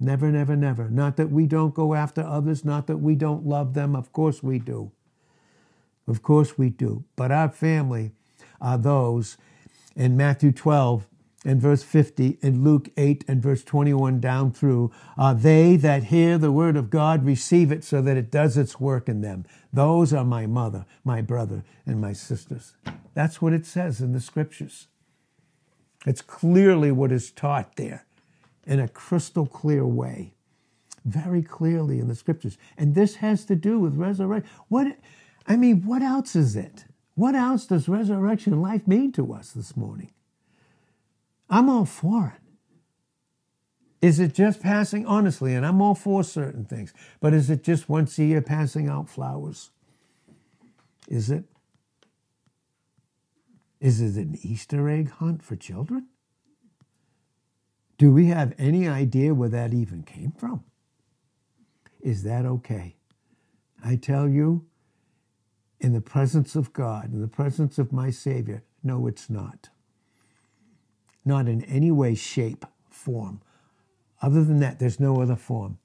Never, 0.00 0.30
never, 0.30 0.54
never. 0.54 0.90
Not 0.90 1.16
that 1.16 1.30
we 1.30 1.46
don't 1.46 1.74
go 1.74 1.94
after 1.94 2.22
others, 2.22 2.64
not 2.64 2.86
that 2.88 2.98
we 2.98 3.14
don't 3.14 3.46
love 3.46 3.74
them. 3.74 3.96
Of 3.96 4.12
course 4.12 4.42
we 4.42 4.58
do. 4.58 4.92
Of 6.06 6.22
course 6.22 6.56
we 6.56 6.70
do. 6.70 7.04
But 7.16 7.32
our 7.32 7.48
family 7.48 8.12
are 8.60 8.78
those 8.78 9.36
in 9.96 10.16
Matthew 10.16 10.52
12 10.52 11.06
and 11.44 11.60
verse 11.60 11.82
50 11.82 12.38
and 12.42 12.64
Luke 12.64 12.88
8 12.96 13.24
and 13.28 13.42
verse 13.42 13.62
21 13.62 14.20
down 14.20 14.52
through 14.52 14.90
are 15.16 15.34
they 15.34 15.76
that 15.76 16.04
hear 16.04 16.36
the 16.36 16.52
word 16.52 16.76
of 16.76 16.90
God 16.90 17.24
receive 17.24 17.70
it 17.70 17.84
so 17.84 18.02
that 18.02 18.16
it 18.16 18.30
does 18.30 18.58
its 18.58 18.80
work 18.80 19.08
in 19.08 19.20
them. 19.20 19.44
Those 19.72 20.12
are 20.12 20.24
my 20.24 20.46
mother, 20.46 20.84
my 21.04 21.22
brother, 21.22 21.64
and 21.86 22.00
my 22.00 22.12
sisters. 22.12 22.74
That's 23.14 23.40
what 23.40 23.52
it 23.52 23.66
says 23.66 24.00
in 24.00 24.12
the 24.12 24.20
scriptures. 24.20 24.88
It's 26.06 26.22
clearly 26.22 26.92
what 26.92 27.12
is 27.12 27.30
taught 27.30 27.76
there 27.76 28.06
in 28.66 28.80
a 28.80 28.88
crystal 28.88 29.46
clear 29.46 29.86
way. 29.86 30.34
Very 31.04 31.42
clearly 31.42 32.00
in 32.00 32.08
the 32.08 32.14
scriptures. 32.14 32.58
And 32.76 32.94
this 32.94 33.16
has 33.16 33.44
to 33.46 33.56
do 33.56 33.78
with 33.78 33.96
resurrection. 33.96 34.50
What 34.68 34.98
I 35.46 35.56
mean, 35.56 35.82
what 35.86 36.02
else 36.02 36.36
is 36.36 36.56
it? 36.56 36.84
What 37.18 37.34
else 37.34 37.66
does 37.66 37.88
resurrection 37.88 38.62
life 38.62 38.86
mean 38.86 39.10
to 39.14 39.32
us 39.32 39.50
this 39.50 39.76
morning? 39.76 40.12
I'm 41.50 41.68
all 41.68 41.84
for 41.84 42.36
it. 42.36 44.06
Is 44.06 44.20
it 44.20 44.34
just 44.34 44.62
passing, 44.62 45.04
honestly, 45.04 45.52
and 45.56 45.66
I'm 45.66 45.82
all 45.82 45.96
for 45.96 46.22
certain 46.22 46.64
things, 46.64 46.94
but 47.18 47.34
is 47.34 47.50
it 47.50 47.64
just 47.64 47.88
once 47.88 48.16
a 48.20 48.24
year 48.24 48.40
passing 48.40 48.88
out 48.88 49.08
flowers? 49.08 49.70
Is 51.08 51.28
it? 51.28 51.42
Is 53.80 54.00
it 54.00 54.14
an 54.14 54.38
Easter 54.40 54.88
egg 54.88 55.10
hunt 55.10 55.42
for 55.42 55.56
children? 55.56 56.06
Do 57.96 58.12
we 58.12 58.26
have 58.26 58.54
any 58.58 58.86
idea 58.86 59.34
where 59.34 59.48
that 59.48 59.74
even 59.74 60.04
came 60.04 60.30
from? 60.30 60.62
Is 62.00 62.22
that 62.22 62.46
okay? 62.46 62.94
I 63.84 63.96
tell 63.96 64.28
you, 64.28 64.66
in 65.80 65.92
the 65.92 66.00
presence 66.00 66.56
of 66.56 66.72
God, 66.72 67.12
in 67.12 67.20
the 67.20 67.28
presence 67.28 67.78
of 67.78 67.92
my 67.92 68.10
Savior? 68.10 68.62
No, 68.82 69.06
it's 69.06 69.30
not. 69.30 69.68
Not 71.24 71.48
in 71.48 71.62
any 71.64 71.90
way, 71.90 72.14
shape, 72.14 72.64
form. 72.90 73.40
Other 74.20 74.42
than 74.42 74.60
that, 74.60 74.78
there's 74.78 74.98
no 74.98 75.20
other 75.20 75.36
form. 75.36 75.78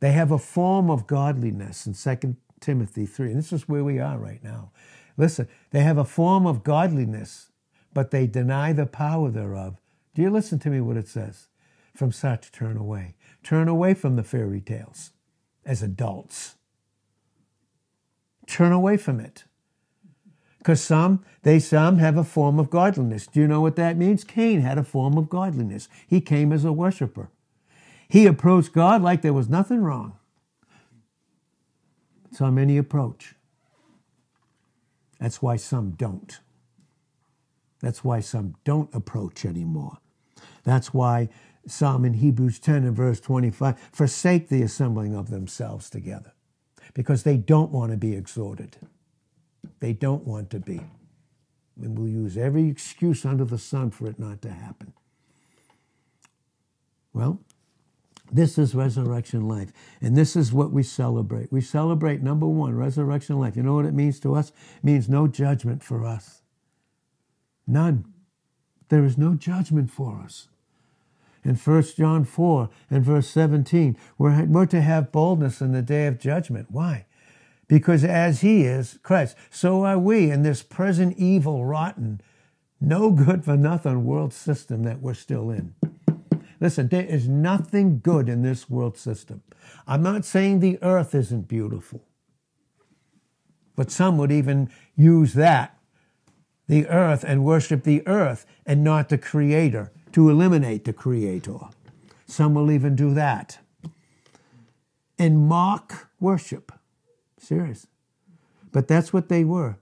They 0.00 0.12
have 0.12 0.30
a 0.30 0.38
form 0.38 0.90
of 0.90 1.06
godliness 1.06 1.86
in 1.86 1.94
2 1.94 2.36
Timothy 2.60 3.06
3. 3.06 3.28
And 3.28 3.38
this 3.38 3.52
is 3.52 3.68
where 3.68 3.84
we 3.84 3.98
are 3.98 4.18
right 4.18 4.42
now. 4.44 4.70
Listen, 5.16 5.48
they 5.70 5.80
have 5.80 5.96
a 5.96 6.04
form 6.04 6.46
of 6.46 6.62
godliness, 6.62 7.50
but 7.94 8.10
they 8.10 8.26
deny 8.26 8.72
the 8.72 8.86
power 8.86 9.30
thereof. 9.30 9.80
Do 10.14 10.22
you 10.22 10.30
listen 10.30 10.58
to 10.60 10.70
me 10.70 10.80
what 10.80 10.96
it 10.96 11.08
says? 11.08 11.48
From 11.94 12.12
such 12.12 12.52
turn 12.52 12.76
away. 12.76 13.14
Turn 13.42 13.68
away 13.68 13.94
from 13.94 14.16
the 14.16 14.24
fairy 14.24 14.60
tales 14.60 15.12
as 15.64 15.82
adults. 15.82 16.56
Turn 18.46 18.72
away 18.72 18.96
from 18.96 19.20
it. 19.20 19.44
Because 20.58 20.82
some, 20.82 21.24
they 21.42 21.58
some 21.58 21.98
have 21.98 22.16
a 22.16 22.24
form 22.24 22.58
of 22.58 22.70
godliness. 22.70 23.26
Do 23.26 23.40
you 23.40 23.46
know 23.46 23.60
what 23.60 23.76
that 23.76 23.98
means? 23.98 24.24
Cain 24.24 24.60
had 24.60 24.78
a 24.78 24.84
form 24.84 25.18
of 25.18 25.28
godliness. 25.28 25.88
He 26.06 26.20
came 26.20 26.52
as 26.52 26.64
a 26.64 26.72
worshiper. 26.72 27.28
He 28.08 28.26
approached 28.26 28.72
God 28.72 29.02
like 29.02 29.22
there 29.22 29.32
was 29.32 29.48
nothing 29.48 29.82
wrong. 29.82 30.16
So 32.32 32.50
many 32.50 32.78
approach. 32.78 33.34
That's 35.20 35.42
why 35.42 35.56
some 35.56 35.90
don't. 35.92 36.40
That's 37.80 38.02
why 38.02 38.20
some 38.20 38.54
don't 38.64 38.92
approach 38.94 39.44
anymore. 39.44 39.98
That's 40.64 40.94
why 40.94 41.28
some 41.66 42.04
in 42.04 42.14
Hebrews 42.14 42.58
10 42.58 42.84
and 42.84 42.96
verse 42.96 43.20
25 43.20 43.78
forsake 43.92 44.48
the 44.48 44.62
assembling 44.62 45.14
of 45.14 45.30
themselves 45.30 45.90
together 45.90 46.32
because 46.94 47.22
they 47.22 47.36
don't 47.36 47.70
want 47.70 47.90
to 47.92 47.96
be 47.96 48.14
exhorted. 48.14 48.76
They 49.80 49.92
don't 49.92 50.26
want 50.26 50.50
to 50.50 50.60
be. 50.60 50.80
And 51.80 51.98
we'll 51.98 52.08
use 52.08 52.36
every 52.36 52.68
excuse 52.68 53.24
under 53.24 53.44
the 53.44 53.58
sun 53.58 53.90
for 53.90 54.06
it 54.08 54.18
not 54.18 54.42
to 54.42 54.50
happen. 54.50 54.92
Well, 57.12 57.40
this 58.32 58.58
is 58.58 58.74
resurrection 58.74 59.48
life. 59.48 59.72
And 60.00 60.16
this 60.16 60.36
is 60.36 60.52
what 60.52 60.72
we 60.72 60.82
celebrate. 60.82 61.52
We 61.52 61.60
celebrate, 61.60 62.22
number 62.22 62.46
one, 62.46 62.76
resurrection 62.76 63.38
life. 63.38 63.56
You 63.56 63.62
know 63.62 63.74
what 63.74 63.86
it 63.86 63.94
means 63.94 64.20
to 64.20 64.34
us? 64.34 64.50
It 64.50 64.84
means 64.84 65.08
no 65.08 65.26
judgment 65.26 65.82
for 65.82 66.04
us. 66.04 66.42
None. 67.66 68.04
There 68.88 69.04
is 69.04 69.16
no 69.18 69.34
judgment 69.34 69.90
for 69.90 70.20
us 70.20 70.48
in 71.44 71.54
1 71.56 71.82
John 71.96 72.24
4 72.24 72.70
and 72.90 73.04
verse 73.04 73.28
17. 73.28 73.96
We're, 74.18 74.44
we're 74.44 74.66
to 74.66 74.80
have 74.80 75.12
boldness 75.12 75.60
in 75.60 75.72
the 75.72 75.82
day 75.82 76.06
of 76.06 76.18
judgment. 76.18 76.68
Why? 76.70 77.06
Because 77.68 78.04
as 78.04 78.40
he 78.40 78.64
is, 78.64 78.98
Christ, 79.02 79.36
so 79.50 79.84
are 79.84 79.98
we 79.98 80.30
in 80.30 80.42
this 80.42 80.62
present 80.62 81.16
evil, 81.16 81.64
rotten, 81.64 82.20
no 82.80 83.10
good 83.10 83.44
for 83.44 83.56
nothing 83.56 84.04
world 84.04 84.32
system 84.32 84.82
that 84.82 85.00
we're 85.00 85.14
still 85.14 85.50
in. 85.50 85.74
Listen, 86.60 86.88
there 86.88 87.04
is 87.04 87.28
nothing 87.28 88.00
good 88.00 88.28
in 88.28 88.42
this 88.42 88.68
world 88.70 88.96
system. 88.96 89.42
I'm 89.86 90.02
not 90.02 90.24
saying 90.24 90.60
the 90.60 90.78
earth 90.82 91.14
isn't 91.14 91.48
beautiful, 91.48 92.04
but 93.76 93.90
some 93.90 94.18
would 94.18 94.32
even 94.32 94.70
use 94.94 95.34
that, 95.34 95.78
the 96.68 96.86
earth, 96.88 97.24
and 97.26 97.44
worship 97.44 97.84
the 97.84 98.06
earth 98.06 98.46
and 98.64 98.84
not 98.84 99.08
the 99.08 99.18
creator 99.18 99.92
to 100.14 100.30
eliminate 100.30 100.84
the 100.84 100.92
Creator. 100.92 101.58
Some 102.26 102.54
will 102.54 102.70
even 102.70 102.94
do 102.94 103.14
that. 103.14 103.58
And 105.18 105.48
mock 105.48 106.08
worship. 106.20 106.70
Serious. 107.36 107.88
But 108.70 108.86
that's 108.86 109.12
what 109.12 109.28
they 109.28 109.42
were. 109.42 109.76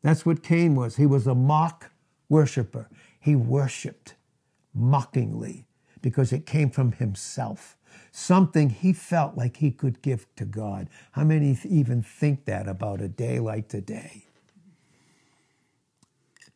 That's 0.00 0.24
what 0.24 0.42
Cain 0.42 0.74
was. 0.74 0.96
He 0.96 1.04
was 1.04 1.26
a 1.26 1.34
mock 1.34 1.90
worshiper. 2.30 2.88
He 3.20 3.36
worshiped 3.36 4.14
mockingly 4.72 5.66
because 6.00 6.32
it 6.32 6.46
came 6.46 6.70
from 6.70 6.92
himself. 6.92 7.76
Something 8.10 8.70
he 8.70 8.94
felt 8.94 9.36
like 9.36 9.58
he 9.58 9.72
could 9.72 10.00
give 10.00 10.24
to 10.36 10.46
God. 10.46 10.88
How 11.12 11.24
many 11.24 11.58
even 11.66 12.02
think 12.02 12.46
that 12.46 12.66
about 12.66 13.02
a 13.02 13.08
day 13.08 13.40
like 13.40 13.68
today? 13.68 14.24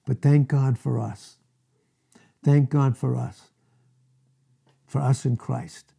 But 0.07 0.23
thank 0.23 0.49
God 0.49 0.79
for 0.79 0.99
us 0.99 1.37
Thank 2.43 2.71
God 2.71 2.97
for 2.97 3.17
us, 3.17 3.49
for 4.87 5.01
us 5.01 5.25
in 5.25 5.37
Christ. 5.37 5.93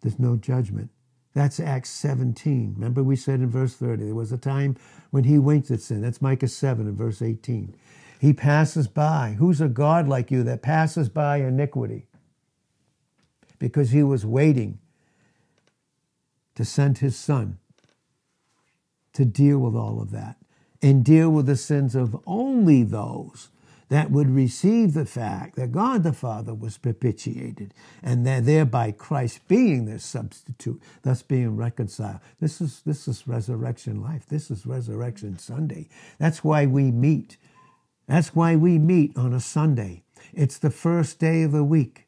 There's 0.00 0.18
no 0.18 0.36
judgment. 0.36 0.90
That's 1.34 1.58
Acts 1.58 1.90
17. 1.90 2.74
Remember, 2.76 3.02
we 3.02 3.16
said 3.16 3.40
in 3.40 3.50
verse 3.50 3.74
30, 3.74 4.04
there 4.04 4.14
was 4.14 4.30
a 4.30 4.38
time 4.38 4.76
when 5.10 5.24
he 5.24 5.38
winked 5.38 5.70
at 5.70 5.80
sin. 5.80 6.02
That's 6.02 6.22
Micah 6.22 6.46
7 6.46 6.86
in 6.86 6.94
verse 6.94 7.20
18. 7.20 7.74
He 8.20 8.32
passes 8.32 8.86
by. 8.86 9.34
Who's 9.38 9.60
a 9.60 9.68
God 9.68 10.08
like 10.08 10.30
you 10.30 10.44
that 10.44 10.62
passes 10.62 11.08
by 11.08 11.38
iniquity? 11.38 12.06
Because 13.58 13.90
he 13.90 14.02
was 14.02 14.24
waiting 14.24 14.78
to 16.54 16.64
send 16.64 16.98
his 16.98 17.16
son 17.16 17.58
to 19.12 19.24
deal 19.24 19.58
with 19.58 19.74
all 19.74 20.00
of 20.00 20.12
that 20.12 20.36
and 20.80 21.04
deal 21.04 21.30
with 21.30 21.46
the 21.46 21.56
sins 21.56 21.94
of 21.94 22.16
only 22.26 22.82
those 22.84 23.48
that 23.88 24.10
would 24.10 24.30
receive 24.30 24.94
the 24.94 25.06
fact 25.06 25.56
that 25.56 25.72
God 25.72 26.02
the 26.02 26.12
Father 26.12 26.54
was 26.54 26.78
propitiated 26.78 27.74
and 28.02 28.26
that 28.26 28.46
thereby 28.46 28.92
Christ 28.92 29.46
being 29.48 29.84
their 29.84 29.98
substitute, 29.98 30.80
thus 31.02 31.22
being 31.22 31.56
reconciled. 31.56 32.20
This 32.40 32.60
is, 32.60 32.80
this 32.86 33.06
is 33.06 33.28
resurrection 33.28 34.00
life. 34.02 34.26
This 34.26 34.50
is 34.50 34.66
resurrection 34.66 35.38
Sunday. 35.38 35.88
That's 36.18 36.42
why 36.42 36.66
we 36.66 36.90
meet. 36.90 37.36
That's 38.06 38.34
why 38.34 38.56
we 38.56 38.78
meet 38.78 39.16
on 39.16 39.32
a 39.32 39.40
Sunday. 39.40 40.02
It's 40.32 40.58
the 40.58 40.70
first 40.70 41.18
day 41.18 41.42
of 41.42 41.52
the 41.52 41.64
week. 41.64 42.06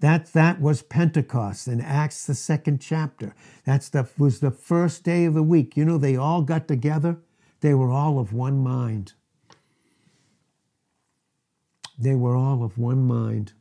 That, 0.00 0.32
that 0.32 0.60
was 0.60 0.82
Pentecost 0.82 1.68
in 1.68 1.80
Acts, 1.80 2.26
the 2.26 2.34
second 2.34 2.80
chapter. 2.80 3.36
That's 3.64 3.88
the, 3.88 4.08
was 4.18 4.40
the 4.40 4.50
first 4.50 5.04
day 5.04 5.24
of 5.26 5.34
the 5.34 5.44
week. 5.44 5.76
You 5.76 5.84
know, 5.84 5.96
they 5.96 6.16
all 6.16 6.42
got 6.42 6.66
together. 6.66 7.18
They 7.60 7.74
were 7.74 7.90
all 7.90 8.18
of 8.18 8.32
one 8.32 8.58
mind. 8.58 9.12
They 11.98 12.14
were 12.14 12.34
all 12.34 12.64
of 12.64 12.78
one 12.78 13.06
mind. 13.06 13.52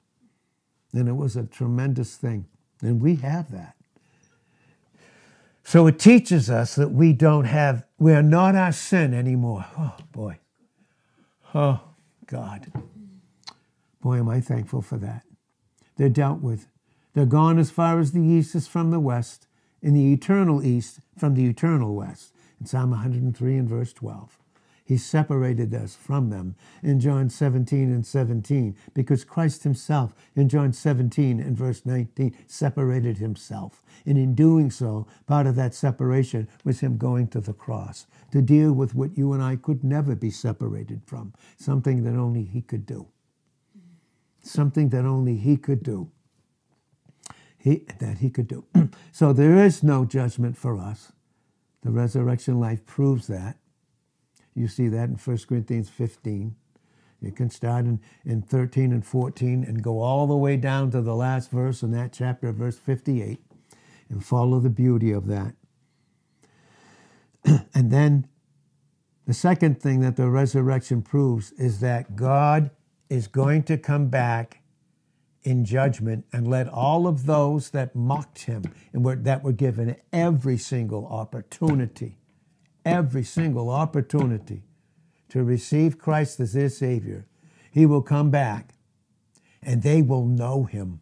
And 0.93 1.07
it 1.07 1.15
was 1.15 1.35
a 1.35 1.43
tremendous 1.43 2.15
thing. 2.15 2.47
And 2.81 3.01
we 3.01 3.15
have 3.17 3.51
that. 3.51 3.75
So 5.63 5.87
it 5.87 5.99
teaches 5.99 6.49
us 6.49 6.75
that 6.75 6.91
we 6.91 7.13
don't 7.13 7.45
have, 7.45 7.85
we 7.97 8.13
are 8.13 8.23
not 8.23 8.55
our 8.55 8.71
sin 8.71 9.13
anymore. 9.13 9.65
Oh, 9.77 9.95
boy. 10.11 10.39
Oh, 11.53 11.81
God. 12.25 12.71
Boy, 14.01 14.17
am 14.17 14.29
I 14.29 14.41
thankful 14.41 14.81
for 14.81 14.97
that. 14.97 15.23
They're 15.97 16.09
dealt 16.09 16.41
with. 16.41 16.67
They're 17.13 17.25
gone 17.25 17.59
as 17.59 17.69
far 17.69 17.99
as 17.99 18.11
the 18.11 18.21
east 18.21 18.55
is 18.55 18.67
from 18.67 18.89
the 18.89 18.99
west, 18.99 19.47
in 19.81 19.93
the 19.93 20.11
eternal 20.13 20.63
east 20.63 20.99
from 21.17 21.35
the 21.35 21.45
eternal 21.45 21.95
west. 21.95 22.33
In 22.59 22.65
Psalm 22.65 22.91
103 22.91 23.57
and 23.57 23.69
verse 23.69 23.93
12. 23.93 24.37
He 24.83 24.97
separated 24.97 25.73
us 25.73 25.95
from 25.95 26.29
them 26.29 26.55
in 26.83 26.99
John 26.99 27.29
17 27.29 27.91
and 27.91 28.05
17 28.05 28.75
because 28.93 29.23
Christ 29.23 29.63
himself 29.63 30.13
in 30.35 30.49
John 30.49 30.73
17 30.73 31.39
and 31.39 31.55
verse 31.55 31.85
19 31.85 32.35
separated 32.47 33.17
himself. 33.17 33.83
And 34.05 34.17
in 34.17 34.33
doing 34.35 34.71
so, 34.71 35.07
part 35.27 35.47
of 35.47 35.55
that 35.55 35.73
separation 35.73 36.47
was 36.63 36.79
him 36.79 36.97
going 36.97 37.27
to 37.29 37.39
the 37.39 37.53
cross 37.53 38.07
to 38.31 38.41
deal 38.41 38.73
with 38.73 38.95
what 38.95 39.17
you 39.17 39.33
and 39.33 39.43
I 39.43 39.55
could 39.55 39.83
never 39.83 40.15
be 40.15 40.31
separated 40.31 41.01
from, 41.05 41.33
something 41.57 42.03
that 42.03 42.17
only 42.17 42.43
he 42.43 42.61
could 42.61 42.85
do. 42.85 43.07
Something 44.41 44.89
that 44.89 45.05
only 45.05 45.37
he 45.37 45.55
could 45.57 45.83
do. 45.83 46.09
He, 47.57 47.85
that 47.99 48.17
he 48.17 48.31
could 48.31 48.47
do. 48.47 48.65
so 49.11 49.33
there 49.33 49.55
is 49.55 49.83
no 49.83 50.03
judgment 50.03 50.57
for 50.57 50.79
us. 50.79 51.11
The 51.83 51.91
resurrection 51.91 52.59
life 52.59 52.85
proves 52.85 53.27
that. 53.27 53.57
You 54.55 54.67
see 54.67 54.87
that 54.89 55.09
in 55.09 55.15
1 55.15 55.37
Corinthians 55.47 55.89
15. 55.89 56.55
You 57.21 57.31
can 57.31 57.49
start 57.49 57.85
in, 57.85 58.01
in 58.25 58.41
13 58.41 58.91
and 58.91 59.05
14 59.05 59.63
and 59.63 59.83
go 59.83 60.01
all 60.01 60.25
the 60.25 60.35
way 60.35 60.57
down 60.57 60.89
to 60.91 61.01
the 61.01 61.15
last 61.15 61.51
verse 61.51 61.83
in 61.83 61.91
that 61.91 62.11
chapter, 62.11 62.51
verse 62.51 62.77
58, 62.79 63.39
and 64.09 64.25
follow 64.25 64.59
the 64.59 64.69
beauty 64.69 65.11
of 65.11 65.27
that. 65.27 65.53
and 67.75 67.91
then 67.91 68.27
the 69.27 69.33
second 69.33 69.79
thing 69.79 69.99
that 70.01 70.15
the 70.15 70.29
resurrection 70.29 71.03
proves 71.03 71.51
is 71.53 71.79
that 71.79 72.15
God 72.15 72.71
is 73.09 73.27
going 73.27 73.63
to 73.63 73.77
come 73.77 74.07
back 74.07 74.61
in 75.43 75.63
judgment 75.63 76.25
and 76.33 76.47
let 76.47 76.67
all 76.67 77.07
of 77.07 77.25
those 77.25 77.69
that 77.69 77.95
mocked 77.95 78.43
him 78.43 78.63
and 78.93 79.05
were, 79.05 79.15
that 79.15 79.43
were 79.43 79.51
given 79.51 79.95
every 80.11 80.57
single 80.57 81.05
opportunity 81.07 82.17
every 82.85 83.23
single 83.23 83.69
opportunity 83.69 84.63
to 85.29 85.43
receive 85.43 85.97
Christ 85.97 86.39
as 86.39 86.53
their 86.53 86.69
Savior, 86.69 87.25
He 87.71 87.85
will 87.85 88.01
come 88.01 88.29
back 88.31 88.73
and 89.61 89.83
they 89.83 90.01
will 90.01 90.25
know 90.25 90.63
Him. 90.65 90.99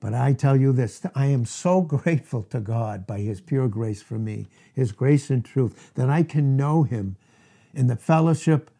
But 0.00 0.14
I 0.14 0.32
tell 0.32 0.56
you 0.56 0.72
this, 0.72 1.04
I 1.14 1.26
am 1.26 1.44
so 1.44 1.80
grateful 1.82 2.42
to 2.44 2.60
God 2.60 3.06
by 3.06 3.20
His 3.20 3.40
pure 3.40 3.68
grace 3.68 4.02
for 4.02 4.18
me, 4.18 4.48
His 4.74 4.92
grace 4.92 5.30
and 5.30 5.44
truth, 5.44 5.92
that 5.94 6.10
I 6.10 6.22
can 6.22 6.56
know 6.56 6.82
Him 6.82 7.16
in 7.74 7.86
the 7.86 7.96
fellowship, 7.96 8.70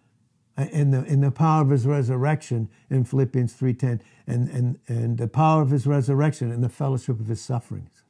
uh, 0.58 0.66
in 0.72 0.90
the, 0.90 1.04
in 1.04 1.20
the 1.20 1.30
power 1.30 1.62
of 1.62 1.70
His 1.70 1.86
resurrection 1.86 2.68
in 2.90 3.04
Philippians 3.04 3.54
3.10, 3.54 4.00
and, 4.26 4.48
and, 4.48 4.78
and 4.88 5.18
the 5.18 5.28
power 5.28 5.62
of 5.62 5.70
His 5.70 5.86
resurrection 5.86 6.52
in 6.52 6.60
the 6.60 6.68
fellowship 6.68 7.20
of 7.20 7.26
His 7.26 7.40
sufferings. 7.40 8.02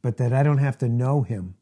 But 0.00 0.16
that 0.16 0.32
I 0.32 0.42
don't 0.42 0.58
have 0.58 0.78
to 0.78 0.88
know 0.88 1.22
Him 1.22 1.54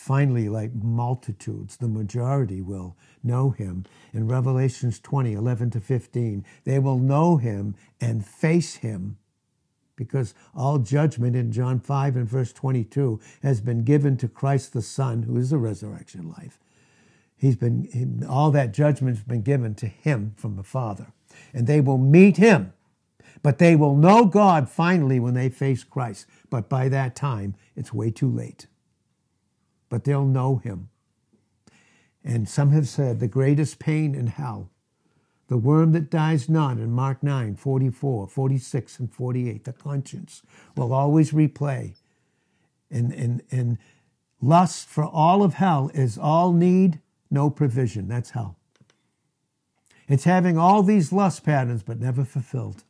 Finally, 0.00 0.48
like 0.48 0.74
multitudes, 0.74 1.76
the 1.76 1.86
majority 1.86 2.62
will 2.62 2.96
know 3.22 3.50
him. 3.50 3.84
In 4.14 4.26
Revelations 4.26 4.98
20, 4.98 5.34
11 5.34 5.72
to 5.72 5.80
15, 5.80 6.42
they 6.64 6.78
will 6.78 6.98
know 6.98 7.36
him 7.36 7.74
and 8.00 8.24
face 8.24 8.76
him 8.76 9.18
because 9.96 10.32
all 10.54 10.78
judgment 10.78 11.36
in 11.36 11.52
John 11.52 11.80
5 11.80 12.16
and 12.16 12.26
verse 12.26 12.50
22 12.50 13.20
has 13.42 13.60
been 13.60 13.84
given 13.84 14.16
to 14.16 14.26
Christ 14.26 14.72
the 14.72 14.80
Son, 14.80 15.24
who 15.24 15.36
is 15.36 15.50
the 15.50 15.58
resurrection 15.58 16.30
life. 16.30 16.58
He's 17.36 17.56
been, 17.56 18.24
all 18.26 18.50
that 18.52 18.72
judgment 18.72 19.18
has 19.18 19.24
been 19.24 19.42
given 19.42 19.74
to 19.74 19.86
him 19.86 20.32
from 20.34 20.56
the 20.56 20.64
Father. 20.64 21.12
And 21.52 21.66
they 21.66 21.82
will 21.82 21.98
meet 21.98 22.38
him, 22.38 22.72
but 23.42 23.58
they 23.58 23.76
will 23.76 23.94
know 23.94 24.24
God 24.24 24.70
finally 24.70 25.20
when 25.20 25.34
they 25.34 25.50
face 25.50 25.84
Christ. 25.84 26.24
But 26.48 26.70
by 26.70 26.88
that 26.88 27.14
time, 27.14 27.54
it's 27.76 27.92
way 27.92 28.10
too 28.10 28.30
late 28.30 28.66
but 29.90 30.04
they'll 30.04 30.24
know 30.24 30.56
him. 30.56 30.88
And 32.24 32.48
some 32.48 32.70
have 32.70 32.88
said 32.88 33.20
the 33.20 33.28
greatest 33.28 33.78
pain 33.78 34.14
in 34.14 34.28
hell, 34.28 34.70
the 35.48 35.58
worm 35.58 35.92
that 35.92 36.10
dies 36.10 36.48
not 36.48 36.78
in 36.78 36.92
Mark 36.92 37.22
9, 37.22 37.56
44, 37.56 38.28
46, 38.28 38.98
and 39.00 39.12
48, 39.12 39.64
the 39.64 39.72
conscience 39.72 40.42
will 40.76 40.94
always 40.94 41.32
replay. 41.32 41.96
And, 42.90 43.12
and, 43.12 43.42
and 43.50 43.78
lust 44.40 44.88
for 44.88 45.04
all 45.04 45.42
of 45.42 45.54
hell 45.54 45.90
is 45.92 46.16
all 46.16 46.52
need, 46.52 47.00
no 47.30 47.50
provision. 47.50 48.08
That's 48.08 48.30
hell. 48.30 48.56
It's 50.08 50.24
having 50.24 50.58
all 50.58 50.82
these 50.82 51.12
lust 51.12 51.44
patterns 51.44 51.82
but 51.82 52.00
never 52.00 52.24
fulfilled. 52.24 52.84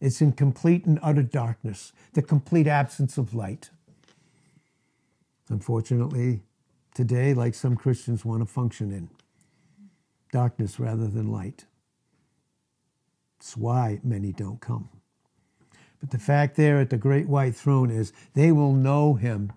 It's 0.00 0.20
in 0.20 0.32
complete 0.32 0.86
and 0.86 0.98
utter 1.02 1.22
darkness, 1.22 1.92
the 2.12 2.22
complete 2.22 2.66
absence 2.66 3.16
of 3.16 3.34
light. 3.34 3.70
Unfortunately, 5.48 6.42
today, 6.94 7.34
like 7.34 7.54
some 7.54 7.76
Christians 7.76 8.24
want 8.24 8.40
to 8.42 8.46
function 8.46 8.92
in 8.92 9.10
darkness 10.32 10.80
rather 10.80 11.06
than 11.06 11.30
light. 11.30 11.66
That's 13.38 13.56
why 13.56 14.00
many 14.02 14.32
don't 14.32 14.60
come. 14.60 14.88
But 16.00 16.10
the 16.10 16.18
fact 16.18 16.56
there 16.56 16.80
at 16.80 16.90
the 16.90 16.96
great 16.96 17.28
white 17.28 17.54
throne 17.54 17.90
is 17.90 18.12
they 18.34 18.52
will 18.52 18.72
know 18.72 19.14
him 19.14 19.52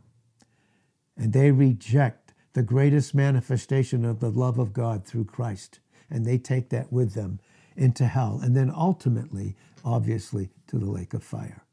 and 1.18 1.34
they 1.34 1.52
reject 1.52 2.34
the 2.54 2.64
greatest 2.64 3.16
manifestation 3.16 4.06
of 4.06 4.20
the 4.20 4.30
love 4.30 4.60
of 4.60 4.74
God 4.74 5.06
through 5.06 5.26
Christ. 5.26 5.80
And 6.10 6.26
they 6.26 6.38
take 6.38 6.70
that 6.70 6.92
with 6.92 7.14
them 7.14 7.40
into 7.76 8.06
hell 8.06 8.40
and 8.42 8.56
then 8.56 8.72
ultimately, 8.76 9.56
obviously, 9.84 10.50
to 10.68 10.78
the 10.78 10.90
lake 10.90 11.14
of 11.14 11.24
fire. 11.24 11.64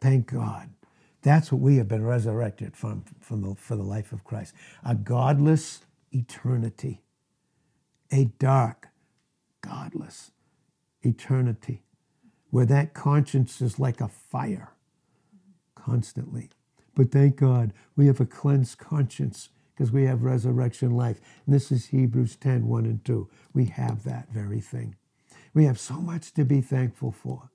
Thank 0.00 0.28
God 0.32 0.70
that's 1.26 1.50
what 1.50 1.60
we 1.60 1.78
have 1.78 1.88
been 1.88 2.04
resurrected 2.04 2.76
from, 2.76 3.02
from 3.18 3.42
the, 3.42 3.56
for 3.56 3.74
the 3.74 3.82
life 3.82 4.12
of 4.12 4.22
Christ. 4.22 4.54
A 4.84 4.94
godless 4.94 5.80
eternity, 6.12 7.02
a 8.12 8.26
dark, 8.38 8.90
godless 9.60 10.30
eternity, 11.02 11.82
where 12.50 12.66
that 12.66 12.94
conscience 12.94 13.60
is 13.60 13.80
like 13.80 14.00
a 14.00 14.06
fire 14.06 14.74
constantly. 15.74 16.50
But 16.94 17.10
thank 17.10 17.34
God 17.34 17.72
we 17.96 18.06
have 18.06 18.20
a 18.20 18.26
cleansed 18.26 18.78
conscience 18.78 19.48
because 19.74 19.90
we 19.90 20.04
have 20.04 20.22
resurrection 20.22 20.92
life. 20.92 21.20
And 21.44 21.52
this 21.52 21.72
is 21.72 21.86
Hebrews 21.86 22.36
10 22.36 22.68
1 22.68 22.84
and 22.84 23.04
2. 23.04 23.28
We 23.52 23.64
have 23.64 24.04
that 24.04 24.28
very 24.30 24.60
thing. 24.60 24.94
We 25.52 25.64
have 25.64 25.80
so 25.80 25.94
much 25.94 26.32
to 26.34 26.44
be 26.44 26.60
thankful 26.60 27.10
for. 27.10 27.50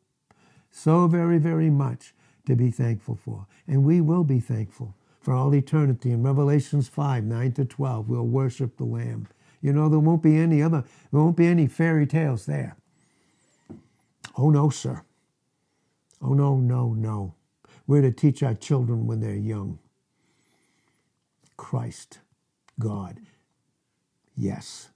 So 0.71 1.07
very, 1.07 1.37
very 1.37 1.69
much 1.69 2.13
to 2.45 2.55
be 2.55 2.71
thankful 2.71 3.15
for. 3.15 3.45
And 3.67 3.83
we 3.83 4.01
will 4.01 4.23
be 4.23 4.39
thankful 4.39 4.95
for 5.21 5.33
all 5.33 5.53
eternity. 5.53 6.11
In 6.11 6.23
Revelations 6.23 6.87
5, 6.87 7.23
9 7.23 7.51
to 7.53 7.65
12, 7.65 8.09
we'll 8.09 8.23
worship 8.23 8.77
the 8.77 8.85
Lamb. 8.85 9.27
You 9.61 9.73
know, 9.73 9.89
there 9.89 9.99
won't 9.99 10.23
be 10.23 10.37
any 10.37 10.61
other, 10.61 10.83
there 11.11 11.21
won't 11.21 11.37
be 11.37 11.47
any 11.47 11.67
fairy 11.67 12.07
tales 12.07 12.45
there. 12.45 12.75
Oh, 14.37 14.49
no, 14.49 14.69
sir. 14.69 15.03
Oh, 16.21 16.33
no, 16.33 16.57
no, 16.57 16.93
no. 16.93 17.35
We're 17.87 18.01
to 18.01 18.11
teach 18.11 18.43
our 18.43 18.53
children 18.53 19.05
when 19.07 19.19
they're 19.19 19.35
young. 19.35 19.79
Christ, 21.57 22.19
God. 22.79 23.19
Yes. 24.35 24.89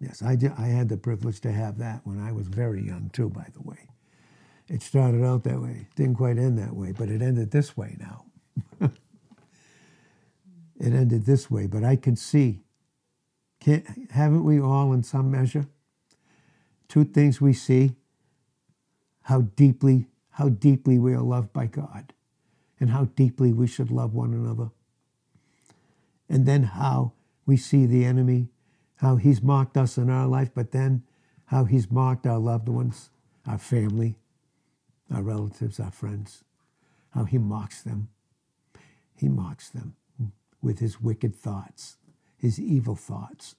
Yes, 0.00 0.22
I, 0.22 0.38
I 0.56 0.66
had 0.66 0.88
the 0.88 0.96
privilege 0.96 1.40
to 1.40 1.52
have 1.52 1.78
that 1.78 2.00
when 2.04 2.20
I 2.20 2.32
was 2.32 2.46
very 2.46 2.86
young, 2.86 3.10
too, 3.12 3.28
by 3.28 3.46
the 3.52 3.62
way. 3.62 3.88
It 4.68 4.82
started 4.82 5.24
out 5.24 5.44
that 5.44 5.60
way. 5.60 5.86
It 5.90 5.96
Didn't 5.96 6.16
quite 6.16 6.38
end 6.38 6.58
that 6.58 6.74
way, 6.74 6.92
but 6.92 7.08
it 7.08 7.22
ended 7.22 7.50
this 7.50 7.76
way 7.76 7.96
now. 7.98 8.24
it 8.80 8.92
ended 10.92 11.24
this 11.24 11.50
way, 11.50 11.66
but 11.66 11.84
I 11.84 11.96
can 11.96 12.16
see. 12.16 12.62
Can't, 13.60 14.12
haven't 14.12 14.44
we 14.44 14.60
all, 14.60 14.92
in 14.92 15.02
some 15.02 15.30
measure? 15.30 15.66
Two 16.88 17.04
things 17.04 17.40
we 17.40 17.52
see 17.52 17.96
how 19.22 19.42
deeply, 19.42 20.06
how 20.30 20.48
deeply 20.48 20.98
we 20.98 21.12
are 21.12 21.20
loved 21.20 21.52
by 21.52 21.66
God, 21.66 22.14
and 22.80 22.90
how 22.90 23.04
deeply 23.04 23.52
we 23.52 23.66
should 23.66 23.90
love 23.90 24.14
one 24.14 24.32
another. 24.32 24.70
And 26.28 26.46
then 26.46 26.62
how 26.62 27.12
we 27.44 27.56
see 27.56 27.86
the 27.86 28.04
enemy, 28.04 28.48
how 28.96 29.16
he's 29.16 29.42
mocked 29.42 29.76
us 29.76 29.98
in 29.98 30.10
our 30.10 30.26
life, 30.26 30.50
but 30.54 30.72
then 30.72 31.02
how 31.46 31.64
he's 31.64 31.90
mocked 31.90 32.26
our 32.26 32.38
loved 32.38 32.68
ones, 32.68 33.10
our 33.46 33.58
family, 33.58 34.16
our 35.12 35.22
relatives, 35.22 35.80
our 35.80 35.90
friends, 35.90 36.44
how 37.10 37.24
he 37.24 37.38
mocks 37.38 37.82
them. 37.82 38.08
He 39.14 39.28
mocks 39.28 39.70
them 39.70 39.94
with 40.62 40.78
his 40.78 41.00
wicked 41.00 41.34
thoughts, 41.34 41.96
his 42.36 42.58
evil 42.60 42.94
thoughts. 42.94 43.56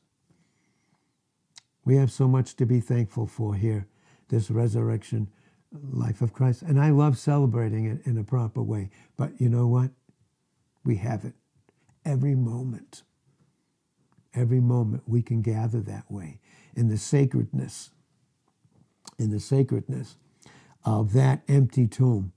We 1.85 1.95
have 1.95 2.11
so 2.11 2.27
much 2.27 2.55
to 2.57 2.65
be 2.65 2.79
thankful 2.79 3.25
for 3.25 3.55
here, 3.55 3.87
this 4.29 4.51
resurrection 4.51 5.29
life 5.71 6.21
of 6.21 6.33
Christ. 6.33 6.61
And 6.61 6.79
I 6.79 6.89
love 6.89 7.17
celebrating 7.17 7.85
it 7.85 8.05
in 8.05 8.17
a 8.17 8.23
proper 8.23 8.61
way. 8.61 8.89
But 9.17 9.39
you 9.39 9.49
know 9.49 9.67
what? 9.67 9.91
We 10.83 10.95
have 10.97 11.25
it 11.25 11.33
every 12.05 12.35
moment. 12.35 13.03
Every 14.33 14.59
moment 14.59 15.03
we 15.07 15.21
can 15.21 15.41
gather 15.41 15.81
that 15.81 16.11
way 16.11 16.39
in 16.75 16.87
the 16.87 16.97
sacredness, 16.97 17.89
in 19.17 19.31
the 19.31 19.39
sacredness 19.39 20.17
of 20.85 21.13
that 21.13 21.41
empty 21.47 21.87
tomb. 21.87 22.33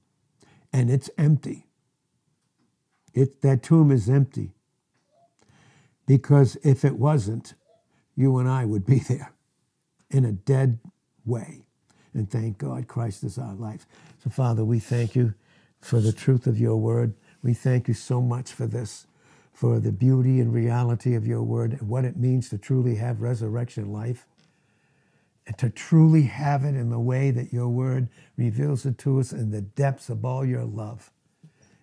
And 0.72 0.90
it's 0.90 1.10
empty. 1.18 1.66
It, 3.14 3.42
that 3.42 3.62
tomb 3.62 3.90
is 3.90 4.08
empty. 4.08 4.52
Because 6.06 6.56
if 6.64 6.84
it 6.84 6.96
wasn't, 6.98 7.54
you 8.16 8.38
and 8.38 8.48
I 8.48 8.64
would 8.64 8.86
be 8.86 8.98
there 9.08 9.32
in 10.10 10.24
a 10.24 10.32
dead 10.32 10.78
way. 11.24 11.62
And 12.14 12.30
thank 12.30 12.58
God 12.58 12.88
Christ 12.88 13.24
is 13.24 13.38
our 13.38 13.54
life. 13.54 13.86
So, 14.22 14.30
Father, 14.30 14.64
we 14.64 14.78
thank 14.78 15.16
you 15.16 15.34
for 15.80 16.00
the 16.00 16.12
truth 16.12 16.46
of 16.46 16.58
your 16.58 16.76
word. 16.76 17.14
We 17.42 17.54
thank 17.54 17.88
you 17.88 17.94
so 17.94 18.20
much 18.20 18.52
for 18.52 18.66
this, 18.66 19.06
for 19.52 19.80
the 19.80 19.92
beauty 19.92 20.40
and 20.40 20.52
reality 20.52 21.14
of 21.14 21.26
your 21.26 21.42
word 21.42 21.72
and 21.72 21.88
what 21.88 22.04
it 22.04 22.16
means 22.16 22.48
to 22.50 22.58
truly 22.58 22.96
have 22.96 23.22
resurrection 23.22 23.92
life 23.92 24.26
and 25.46 25.58
to 25.58 25.70
truly 25.70 26.24
have 26.24 26.64
it 26.64 26.76
in 26.76 26.90
the 26.90 27.00
way 27.00 27.30
that 27.32 27.52
your 27.52 27.68
word 27.68 28.08
reveals 28.36 28.86
it 28.86 28.98
to 28.98 29.20
us 29.20 29.32
in 29.32 29.50
the 29.50 29.62
depths 29.62 30.08
of 30.10 30.24
all 30.24 30.44
your 30.44 30.64
love, 30.64 31.10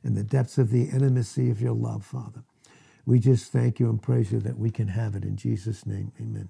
in 0.03 0.16
the 0.16 0.24
depths 0.24 0.57
of 0.57 0.72
the 0.72 0.86
intimacy 0.86 1.49
of 1.51 1.62
your 1.62 1.74
love, 1.74 2.05
Father. 2.05 2.43
We 3.05 3.20
just 3.20 3.51
thank 3.51 3.80
you 3.80 3.89
and 3.89 4.01
praise 4.01 4.32
you 4.32 4.39
that 4.41 4.60
we 4.60 4.72
can 4.72 4.89
have 4.89 5.16
it 5.16 5.24
in 5.26 5.38
Jesus' 5.38 5.86
name. 5.86 6.14
Amen. 6.22 6.49